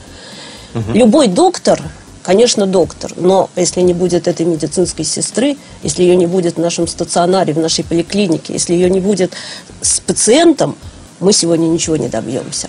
Угу. 0.75 0.93
Любой 0.93 1.29
доктор, 1.29 1.81
конечно, 2.23 2.67
доктор, 2.67 3.13
но 3.17 3.49
если 3.57 3.81
не 3.81 3.95
будет 3.95 4.29
этой 4.29 4.45
медицинской 4.45 5.05
сестры, 5.05 5.57
если 5.83 6.03
ее 6.03 6.17
не 6.17 6.27
будет 6.27 6.57
в 6.57 6.61
нашем 6.61 6.87
стационаре, 6.87 7.55
в 7.55 7.59
нашей 7.59 7.85
поликлинике, 7.85 8.53
если 8.53 8.75
ее 8.75 8.91
не 8.91 9.01
будет 9.01 9.33
с 9.81 10.01
пациентом, 10.01 10.77
мы 11.21 11.33
сегодня 11.33 11.67
ничего 11.67 11.97
не 11.97 12.09
добьемся. 12.09 12.69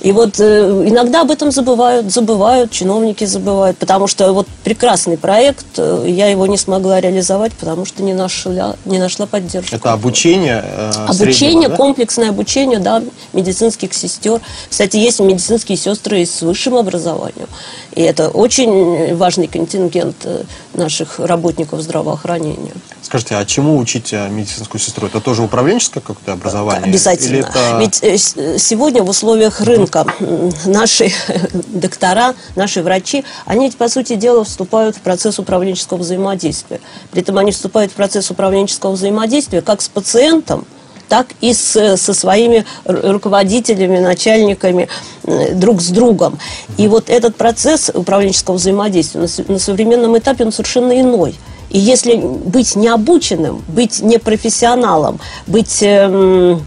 И 0.00 0.12
вот 0.12 0.40
э, 0.40 0.84
иногда 0.86 1.20
об 1.20 1.30
этом 1.30 1.50
забывают, 1.50 2.10
забывают, 2.10 2.70
чиновники 2.70 3.24
забывают, 3.24 3.76
потому 3.76 4.06
что 4.06 4.32
вот 4.32 4.46
прекрасный 4.64 5.18
проект, 5.18 5.66
э, 5.76 6.06
я 6.08 6.28
его 6.28 6.46
не 6.46 6.56
смогла 6.56 7.00
реализовать, 7.00 7.52
потому 7.52 7.84
что 7.84 8.02
не 8.02 8.14
нашла, 8.14 8.76
не 8.86 8.98
нашла 8.98 9.26
поддержку. 9.26 9.76
Это 9.76 9.92
обучение? 9.92 10.64
Э, 10.64 10.90
обучение, 11.06 11.68
да? 11.68 11.76
комплексное 11.76 12.30
обучение, 12.30 12.78
да, 12.78 13.02
медицинских 13.34 13.92
сестер. 13.92 14.40
Кстати, 14.70 14.96
есть 14.96 15.20
медицинские 15.20 15.76
сестры 15.76 16.24
с 16.24 16.40
высшим 16.40 16.76
образованием. 16.76 17.48
И 17.94 18.00
это 18.00 18.30
очень 18.30 19.14
важный 19.14 19.48
контингент 19.48 20.16
э, 20.24 20.44
наших 20.72 21.18
работников 21.18 21.82
здравоохранения. 21.82 22.72
Скажите, 23.10 23.34
а 23.34 23.44
чему 23.44 23.76
учить 23.76 24.12
э, 24.12 24.28
медицинскую 24.28 24.80
сестру? 24.80 25.08
Это 25.08 25.20
тоже 25.20 25.42
управленческое 25.42 26.00
какое-то 26.00 26.34
образование? 26.34 26.84
Обязательно. 26.84 27.38
это... 27.38 27.78
Ведь 27.80 27.98
э, 28.04 28.56
сегодня 28.56 29.02
в 29.02 29.08
условиях 29.08 29.60
рынка 29.62 30.06
наши 30.64 31.10
доктора, 31.66 32.36
наши 32.54 32.84
врачи, 32.84 33.24
они 33.46 33.66
ведь, 33.66 33.76
по 33.76 33.88
сути 33.88 34.14
дела, 34.14 34.44
вступают 34.44 34.94
в 34.94 35.00
процесс 35.00 35.40
управленческого 35.40 35.98
взаимодействия. 35.98 36.80
При 37.10 37.22
этом 37.22 37.36
они 37.38 37.50
вступают 37.50 37.90
в 37.90 37.96
процесс 37.96 38.30
управленческого 38.30 38.92
взаимодействия 38.92 39.60
как 39.60 39.82
с 39.82 39.88
пациентом, 39.88 40.64
так 41.08 41.26
и 41.40 41.52
с, 41.52 41.96
со 41.96 42.14
своими 42.14 42.64
руководителями, 42.84 43.98
начальниками 43.98 44.86
друг 45.54 45.82
с 45.82 45.88
другом. 45.88 46.38
И 46.78 46.86
вот 46.86 47.10
этот 47.10 47.34
процесс 47.34 47.90
управленческого 47.92 48.54
взаимодействия 48.54 49.22
на, 49.22 49.52
на 49.52 49.58
современном 49.58 50.16
этапе, 50.16 50.44
он 50.44 50.52
совершенно 50.52 51.00
иной. 51.00 51.34
И 51.70 51.78
если 51.78 52.16
быть 52.16 52.76
необученным, 52.76 53.62
быть 53.68 54.00
непрофессионалом, 54.00 55.20
быть... 55.46 55.78
Эм, 55.82 56.62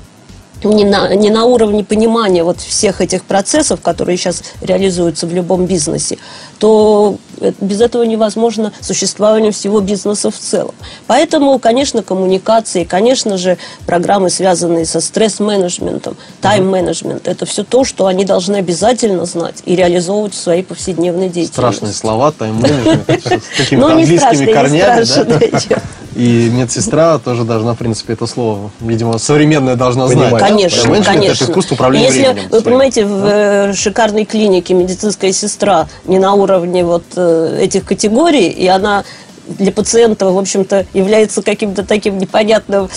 не 0.64 0.86
на, 0.86 1.14
не 1.14 1.30
на 1.30 1.44
уровне 1.44 1.84
понимания 1.84 2.42
вот 2.42 2.62
всех 2.62 3.02
этих 3.02 3.24
процессов, 3.24 3.82
которые 3.82 4.16
сейчас 4.16 4.44
реализуются 4.62 5.28
в 5.28 5.34
любом 5.34 5.66
бизнесе, 5.66 6.18
то 6.64 7.18
без 7.60 7.82
этого 7.82 8.04
невозможно 8.04 8.72
существование 8.80 9.52
всего 9.52 9.82
бизнеса 9.82 10.32
в 10.32 10.38
целом. 10.38 10.74
Поэтому, 11.08 11.60
конечно, 11.60 12.02
коммуникации, 12.02 12.86
конечно 12.86 13.38
же, 13.38 13.58
программы, 13.86 14.30
связанные 14.30 14.86
со 14.86 15.02
стресс-менеджментом, 15.02 16.16
тайм-менеджмент, 16.40 17.28
это 17.28 17.46
все 17.46 17.66
то, 17.66 17.84
что 17.84 18.06
они 18.06 18.24
должны 18.24 18.56
обязательно 18.56 19.26
знать 19.26 19.62
и 19.66 19.76
реализовывать 19.76 20.36
в 20.36 20.38
своей 20.38 20.64
повседневной 20.64 21.28
деятельности. 21.28 21.52
Страшные 21.52 21.92
слова, 21.92 22.32
тайм-менеджмент, 22.32 23.10
с 23.10 23.58
какими-то 23.58 23.88
ну, 23.88 23.94
английскими 23.94 24.54
корнями. 24.54 25.94
И 26.16 26.50
медсестра 26.52 27.18
тоже 27.18 27.44
должна, 27.44 27.74
в 27.74 27.78
принципе, 27.78 28.14
это 28.14 28.28
слово, 28.28 28.70
видимо, 28.80 29.18
современное 29.18 29.76
должна 29.76 30.08
знать. 30.08 30.38
Конечно, 30.38 30.94
конечно. 31.04 31.44
Это 31.44 31.52
искусство 31.52 31.74
управления 31.74 32.06
Если, 32.06 32.22
временем. 32.22 32.50
Вы 32.52 32.62
понимаете, 32.62 33.06
в 33.06 33.26
э, 33.26 33.74
шикарной 33.74 34.26
клинике 34.26 34.76
медицинская 34.76 35.32
сестра 35.32 35.88
не 36.06 36.20
на 36.20 36.34
уровне 36.36 36.53
вот 36.84 37.04
э, 37.16 37.60
этих 37.62 37.86
категорий, 37.86 38.48
и 38.48 38.68
она 38.68 39.04
для 39.48 39.72
пациента, 39.72 40.30
в 40.30 40.38
общем-то, 40.38 40.86
является 40.94 41.42
каким-то 41.42 41.84
таким 41.84 42.18
непонятным 42.18 42.90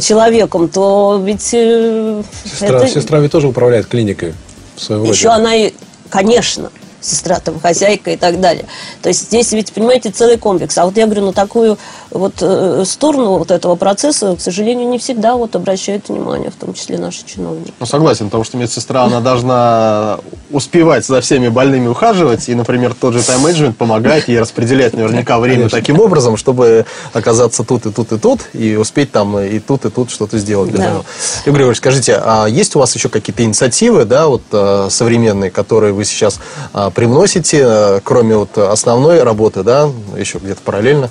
человеком, 0.00 0.68
то 0.68 1.20
ведь... 1.24 1.50
Э, 1.52 2.22
сестра, 2.44 2.78
это... 2.78 2.88
сестра 2.88 3.18
ведь 3.20 3.32
тоже 3.32 3.48
управляет 3.48 3.86
клиникой 3.86 4.34
в 4.76 4.82
своем 4.82 5.04
Еще 5.04 5.28
роде. 5.28 5.40
она 5.40 5.54
и, 5.54 5.72
конечно, 6.10 6.70
сестра 7.06 7.38
там 7.40 7.60
хозяйка 7.60 8.10
и 8.10 8.16
так 8.16 8.40
далее. 8.40 8.66
То 9.02 9.08
есть 9.08 9.26
здесь 9.26 9.52
ведь, 9.52 9.72
понимаете, 9.72 10.10
целый 10.10 10.38
комплекс. 10.38 10.76
А 10.78 10.84
вот 10.84 10.96
я 10.96 11.06
говорю, 11.06 11.26
на 11.26 11.32
такую 11.32 11.78
вот 12.10 12.34
э, 12.40 12.84
сторону 12.86 13.38
вот 13.38 13.50
этого 13.50 13.76
процесса, 13.76 14.36
к 14.36 14.40
сожалению, 14.40 14.88
не 14.88 14.98
всегда 14.98 15.36
вот 15.36 15.56
обращают 15.56 16.08
внимание, 16.08 16.50
в 16.50 16.56
том 16.56 16.74
числе 16.74 16.98
наши 16.98 17.24
чиновники. 17.24 17.72
Ну, 17.78 17.86
согласен, 17.86 18.26
потому 18.26 18.44
что 18.44 18.56
медсестра, 18.56 19.04
она 19.04 19.20
должна 19.20 20.18
успевать 20.50 21.06
за 21.06 21.20
всеми 21.20 21.48
больными 21.48 21.88
ухаживать, 21.88 22.48
и, 22.48 22.54
например, 22.54 22.94
тот 22.94 23.14
же 23.14 23.22
тайм-менеджмент 23.22 23.76
помогает 23.76 24.28
ей 24.28 24.40
распределять 24.40 24.94
наверняка 24.94 25.38
время 25.38 25.68
таким 25.68 26.00
образом, 26.00 26.36
чтобы 26.36 26.86
оказаться 27.12 27.64
тут 27.64 27.86
и 27.86 27.92
тут 27.92 28.12
и 28.12 28.18
тут, 28.18 28.40
и 28.52 28.76
успеть 28.76 29.12
там 29.12 29.38
и 29.38 29.58
тут 29.58 29.84
и 29.84 29.90
тут 29.90 30.10
что-то 30.10 30.38
сделать 30.38 30.70
для 30.70 30.78
да. 30.78 31.02
Игорь 31.44 31.56
Григорьевич, 31.56 31.78
скажите, 31.78 32.20
а 32.22 32.46
есть 32.46 32.76
у 32.76 32.78
вас 32.78 32.94
еще 32.94 33.08
какие-то 33.08 33.44
инициативы, 33.44 34.04
да, 34.04 34.28
вот 34.28 34.42
э, 34.52 34.88
современные, 34.90 35.50
которые 35.50 35.92
вы 35.92 36.04
сейчас 36.04 36.40
а, 36.72 36.90
привносите, 36.96 37.60
э, 37.62 38.00
кроме 38.02 38.36
вот 38.36 38.56
основной 38.56 39.22
работы, 39.22 39.62
да, 39.62 39.88
еще 40.16 40.38
где-то 40.38 40.62
параллельно? 40.64 41.10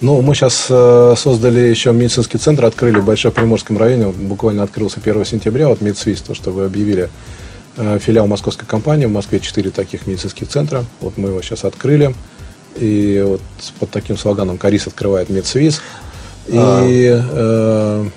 Ну, 0.00 0.20
мы 0.20 0.34
сейчас 0.34 0.66
э, 0.68 1.14
создали 1.16 1.60
еще 1.60 1.92
медицинский 1.92 2.38
центр, 2.38 2.64
открыли 2.64 2.98
в 2.98 3.04
Большоприморском 3.04 3.78
районе, 3.78 4.08
буквально 4.08 4.64
открылся 4.64 4.98
1 5.02 5.24
сентября, 5.24 5.68
вот 5.68 5.80
Медсвиз, 5.80 6.22
то, 6.22 6.34
что 6.34 6.50
вы 6.50 6.64
объявили, 6.64 7.08
э, 7.76 7.98
филиал 8.00 8.26
московской 8.26 8.66
компании, 8.66 9.06
в 9.06 9.12
Москве 9.12 9.38
4 9.38 9.70
таких 9.70 10.08
медицинских 10.08 10.48
центра, 10.48 10.84
вот 11.00 11.16
мы 11.16 11.28
его 11.28 11.40
сейчас 11.40 11.64
открыли, 11.64 12.12
и 12.74 13.24
вот 13.24 13.42
под 13.78 13.90
таким 13.90 14.18
слоганом 14.18 14.58
«Карис 14.58 14.88
открывает 14.88 15.30
Медсвиз», 15.30 15.82
и... 16.48 16.56
А... 16.56 16.84
Э, 17.32 18.08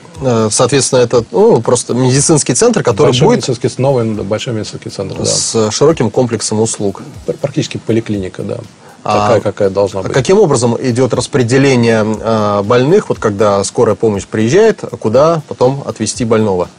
соответственно, 0.50 1.00
это 1.00 1.24
ну, 1.32 1.62
просто 1.62 1.94
медицинский 1.94 2.54
центр, 2.54 2.84
который 2.84 3.08
большой 3.08 3.28
будет... 3.28 3.48
Медицинский, 3.48 3.82
новый 3.82 4.06
большой 4.06 4.54
медицинский 4.54 4.90
центр, 4.90 5.18
да. 5.18 5.26
С 5.26 5.72
широким 5.72 6.10
комплексом 6.10 6.62
услуг. 6.62 7.02
Практически 7.42 7.78
поликлиника, 7.78 8.44
да. 8.44 8.58
Такая, 9.04 9.38
а, 9.38 9.42
какая 9.42 9.70
должна 9.70 10.02
быть. 10.02 10.14
Каким 10.14 10.40
образом 10.40 10.78
идет 10.82 11.14
распределение 11.14 12.06
э, 12.06 12.64
больных, 12.64 13.10
вот 13.10 13.20
когда 13.20 13.62
скорая 13.66 13.96
помощь 13.96 14.26
приезжает, 14.26 14.80
куда 15.00 15.42
потом 15.50 15.84
отвезти 15.86 16.24
больного? 16.24 16.70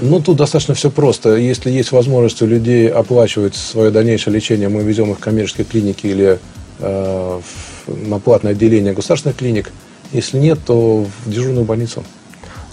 Ну, 0.00 0.20
тут 0.20 0.38
достаточно 0.38 0.74
все 0.74 0.90
просто. 0.90 1.36
Если 1.36 1.70
есть 1.70 1.92
возможность 1.92 2.40
у 2.40 2.46
людей 2.46 2.88
оплачивать 2.88 3.54
свое 3.56 3.90
дальнейшее 3.90 4.34
лечение, 4.34 4.70
мы 4.70 4.82
везем 4.82 5.12
их 5.12 5.18
в 5.18 5.20
коммерческие 5.20 5.66
клиники 5.66 6.06
или 6.06 6.38
э, 6.78 7.40
на 7.86 8.18
платное 8.20 8.52
отделение 8.52 8.94
государственных 8.94 9.36
клиник. 9.36 9.70
Если 10.12 10.38
нет, 10.38 10.58
то 10.64 11.06
в 11.24 11.30
дежурную 11.30 11.66
больницу 11.66 12.02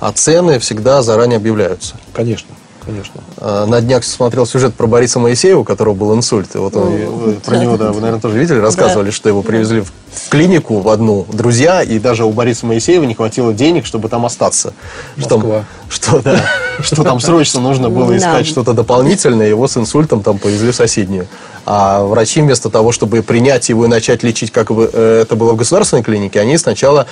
а 0.02 0.12
цены 0.12 0.60
всегда 0.60 1.02
заранее 1.04 1.38
объявляются. 1.38 1.96
Конечно. 2.12 2.50
Конечно. 2.84 3.22
А, 3.38 3.68
на 3.68 3.80
днях 3.80 4.04
смотрел 4.04 4.48
сюжет 4.48 4.74
про 4.74 4.88
Бориса 4.88 5.20
Моисеева, 5.20 5.60
у 5.60 5.64
которого 5.64 5.94
был 5.94 6.16
инсульт. 6.16 6.56
И 6.56 6.58
вот 6.58 6.76
он, 6.76 7.00
ну, 7.00 7.34
про 7.46 7.58
него, 7.58 7.78
да, 7.78 7.92
вы, 7.92 8.02
наверное, 8.02 8.20
тоже 8.20 8.40
видели, 8.40 8.58
рассказывали, 8.58 9.06
да. 9.06 9.12
что 9.12 9.30
его 9.30 9.44
привезли 9.44 9.82
в 9.82 10.30
клинику 10.30 10.80
в 10.80 10.90
одну 10.90 11.28
друзья, 11.32 11.84
и 11.84 12.00
даже 12.00 12.26
у 12.26 12.32
Бориса 12.32 12.66
Моисеева 12.66 13.04
не 13.04 13.14
хватило 13.14 13.54
денег, 13.54 13.86
чтобы 13.86 14.10
там 14.10 14.26
остаться. 14.26 14.74
Москва. 15.16 15.66
Что, 15.90 16.12
что, 16.12 16.22
да, 16.22 16.44
что 16.82 17.04
там 17.04 17.20
срочно 17.20 17.62
нужно 17.62 17.92
было 17.92 18.18
искать 18.18 18.48
что-то 18.48 18.74
дополнительное, 18.74 19.48
его 19.48 19.68
с 19.68 19.78
инсультом 19.78 20.24
там 20.24 20.40
повезли 20.40 20.72
в 20.72 20.76
соседнюю. 20.76 21.28
А 21.68 22.04
врачи 22.04 22.42
вместо 22.42 22.72
того, 22.72 22.92
чтобы 22.92 23.22
принять 23.22 23.70
его 23.70 23.86
и 23.86 23.88
начать 23.88 24.24
лечить, 24.24 24.52
как 24.52 24.72
э, 24.72 25.22
это 25.22 25.36
было 25.36 25.54
в 25.54 25.58
государственной 25.58 26.02
клинике, 26.02 26.40
они 26.40 26.58
сначала 26.58 27.06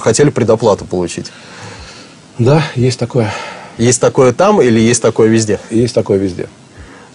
хотели 0.00 0.30
предоплату 0.30 0.84
получить. 0.84 1.30
Да, 2.38 2.62
есть 2.74 2.98
такое. 2.98 3.32
Есть 3.78 4.00
такое 4.00 4.32
там 4.32 4.60
или 4.60 4.78
есть 4.80 5.02
такое 5.02 5.28
везде? 5.28 5.58
Есть 5.70 5.94
такое 5.94 6.18
везде. 6.18 6.48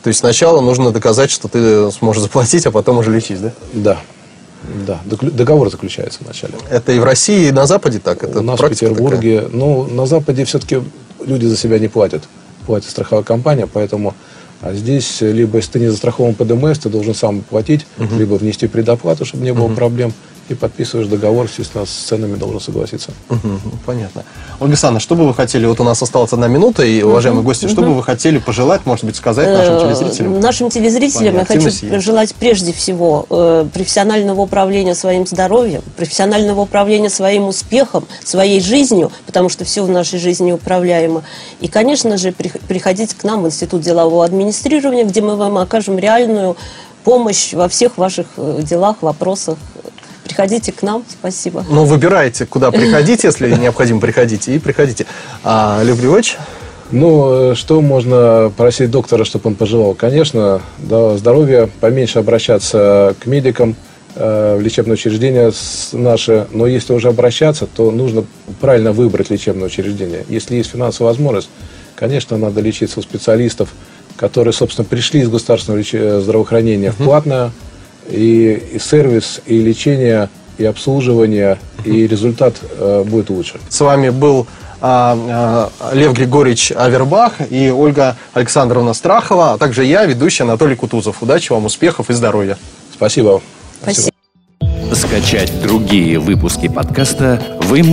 То 0.03 0.07
есть 0.07 0.19
сначала 0.19 0.61
нужно 0.61 0.91
доказать, 0.91 1.29
что 1.29 1.47
ты 1.47 1.91
сможешь 1.91 2.23
заплатить, 2.23 2.65
а 2.65 2.71
потом 2.71 2.97
уже 2.97 3.11
лечить, 3.11 3.41
да? 3.41 3.53
Да. 3.73 3.97
Да, 4.85 4.99
договор 5.07 5.69
заключается 5.69 6.19
вначале. 6.21 6.53
Это 6.69 6.91
и 6.91 6.99
в 6.99 7.03
России, 7.05 7.47
и 7.47 7.51
на 7.51 7.65
Западе 7.65 7.99
так? 7.99 8.23
Это 8.23 8.39
У 8.39 8.43
нас 8.43 8.59
в 8.59 8.67
Петербурге. 8.67 9.41
Такая? 9.41 9.57
Ну, 9.57 9.87
на 9.87 10.05
Западе 10.05 10.43
все-таки 10.43 10.81
люди 11.25 11.45
за 11.45 11.55
себя 11.55 11.79
не 11.79 11.87
платят. 11.87 12.23
Платит 12.65 12.89
страховая 12.89 13.23
компания, 13.23 13.67
поэтому 13.67 14.15
а 14.61 14.73
здесь 14.73 15.21
либо 15.21 15.57
если 15.57 15.71
ты 15.71 15.79
не 15.79 15.87
застрахован 15.87 16.35
ПДМС, 16.35 16.79
ты 16.79 16.89
должен 16.89 17.15
сам 17.15 17.41
платить, 17.41 17.85
угу. 17.97 18.15
либо 18.17 18.33
внести 18.33 18.67
предоплату, 18.67 19.23
чтобы 19.23 19.45
не 19.45 19.53
было 19.53 19.65
угу. 19.65 19.75
проблем 19.75 20.13
и 20.51 20.55
подписываешь 20.55 21.07
договор, 21.07 21.45
естественно, 21.45 21.85
с 21.85 21.89
ценами 21.89 22.35
должен 22.35 22.59
согласиться. 22.59 23.11
Угу, 23.29 23.59
понятно. 23.85 24.23
Ольга 24.59 24.73
Александровна, 24.73 24.99
что 24.99 25.15
бы 25.15 25.27
вы 25.27 25.33
хотели, 25.33 25.65
вот 25.65 25.79
у 25.79 25.83
нас 25.83 26.01
осталась 26.01 26.33
одна 26.33 26.47
минута, 26.47 26.83
и, 26.83 27.01
уважаемые 27.01 27.43
гости, 27.43 27.67
что 27.67 27.81
бы 27.81 27.93
вы 27.93 28.03
хотели 28.03 28.39
пожелать, 28.39 28.85
может 28.85 29.05
быть, 29.05 29.15
сказать 29.15 29.47
нашим 29.47 29.75
э, 29.75 29.81
телезрителям? 29.81 30.39
Нашим 30.39 30.69
телезрителям 30.69 31.35
я 31.35 31.45
хочу 31.45 31.69
пожелать 31.89 32.35
прежде 32.35 32.73
всего 32.73 33.25
э, 33.29 33.65
профессионального 33.73 34.41
управления 34.41 34.95
своим 34.95 35.25
здоровьем, 35.25 35.81
профессионального 35.97 36.61
управления 36.61 37.09
своим 37.09 37.47
успехом, 37.47 38.05
своей 38.23 38.61
жизнью, 38.61 39.11
потому 39.25 39.49
что 39.49 39.65
все 39.65 39.83
в 39.83 39.89
нашей 39.89 40.19
жизни 40.19 40.51
управляемо. 40.51 41.23
И, 41.59 41.67
конечно 41.67 42.17
же, 42.17 42.31
приходите 42.31 43.15
к 43.15 43.23
нам 43.23 43.43
в 43.43 43.47
Институт 43.47 43.81
делового 43.81 44.25
администрирования, 44.25 45.05
где 45.05 45.21
мы 45.21 45.35
вам 45.35 45.57
окажем 45.57 45.97
реальную 45.97 46.55
помощь 47.03 47.53
во 47.53 47.67
всех 47.67 47.97
ваших 47.97 48.27
э, 48.37 48.59
делах, 48.61 48.97
вопросах 49.01 49.57
приходите 50.39 50.71
к 50.71 50.83
нам. 50.83 51.03
Спасибо. 51.09 51.65
Ну, 51.69 51.83
выбирайте, 51.83 52.45
куда 52.45 52.71
приходить, 52.71 53.25
если 53.25 53.51
необходимо 53.51 53.99
приходите, 53.99 54.55
и 54.55 54.59
приходите. 54.59 55.05
А, 55.43 55.81
Лев 55.83 56.01
Львович? 56.01 56.37
Ну, 56.91 57.53
что 57.55 57.81
можно 57.81 58.49
просить 58.55 58.89
доктора, 58.89 59.25
чтобы 59.25 59.49
он 59.49 59.55
пожелал? 59.55 59.95
Конечно, 59.95 60.61
да, 60.77 61.17
здоровье, 61.17 61.69
поменьше 61.81 62.19
обращаться 62.19 63.15
к 63.19 63.25
медикам, 63.25 63.75
э, 64.15 64.55
в 64.57 64.61
лечебное 64.61 64.93
учреждение 64.93 65.51
наше, 65.91 66.47
но 66.51 66.67
если 66.67 66.93
уже 66.93 67.09
обращаться, 67.09 67.67
то 67.67 67.91
нужно 67.91 68.23
правильно 68.61 68.93
выбрать 68.93 69.29
лечебное 69.29 69.67
учреждение. 69.67 70.23
Если 70.29 70.55
есть 70.55 70.71
финансовая 70.71 71.11
возможность, 71.11 71.49
конечно, 71.95 72.37
надо 72.37 72.61
лечиться 72.61 73.01
у 73.01 73.03
специалистов, 73.03 73.73
которые, 74.15 74.53
собственно, 74.53 74.85
пришли 74.85 75.19
из 75.19 75.29
государственного 75.29 76.21
здравоохранения 76.21 76.91
в 76.91 76.95
платное, 76.95 77.51
и, 78.09 78.61
и 78.73 78.79
сервис, 78.79 79.41
и 79.45 79.61
лечение, 79.61 80.29
и 80.57 80.65
обслуживание, 80.65 81.57
и 81.85 82.07
результат 82.07 82.55
э, 82.61 83.03
будет 83.05 83.29
лучше. 83.29 83.59
С 83.69 83.79
вами 83.79 84.09
был 84.09 84.47
а, 84.81 85.69
а, 85.81 85.93
Лев 85.93 86.13
Григорьевич 86.13 86.71
Авербах 86.71 87.33
и 87.49 87.69
Ольга 87.69 88.15
Александровна 88.33 88.93
Страхова, 88.93 89.53
а 89.53 89.57
также 89.57 89.83
я, 89.83 90.05
ведущий 90.05 90.43
Анатолий 90.43 90.75
Кутузов. 90.75 91.21
Удачи 91.21 91.51
вам, 91.51 91.65
успехов 91.65 92.09
и 92.09 92.13
здоровья. 92.13 92.57
Спасибо. 92.93 93.41
Спасибо. 93.81 94.09
Скачать 94.93 95.61
другие 95.61 96.19
выпуски 96.19 96.67
подкаста 96.67 97.41
вы 97.63 97.83
можете 97.83 97.89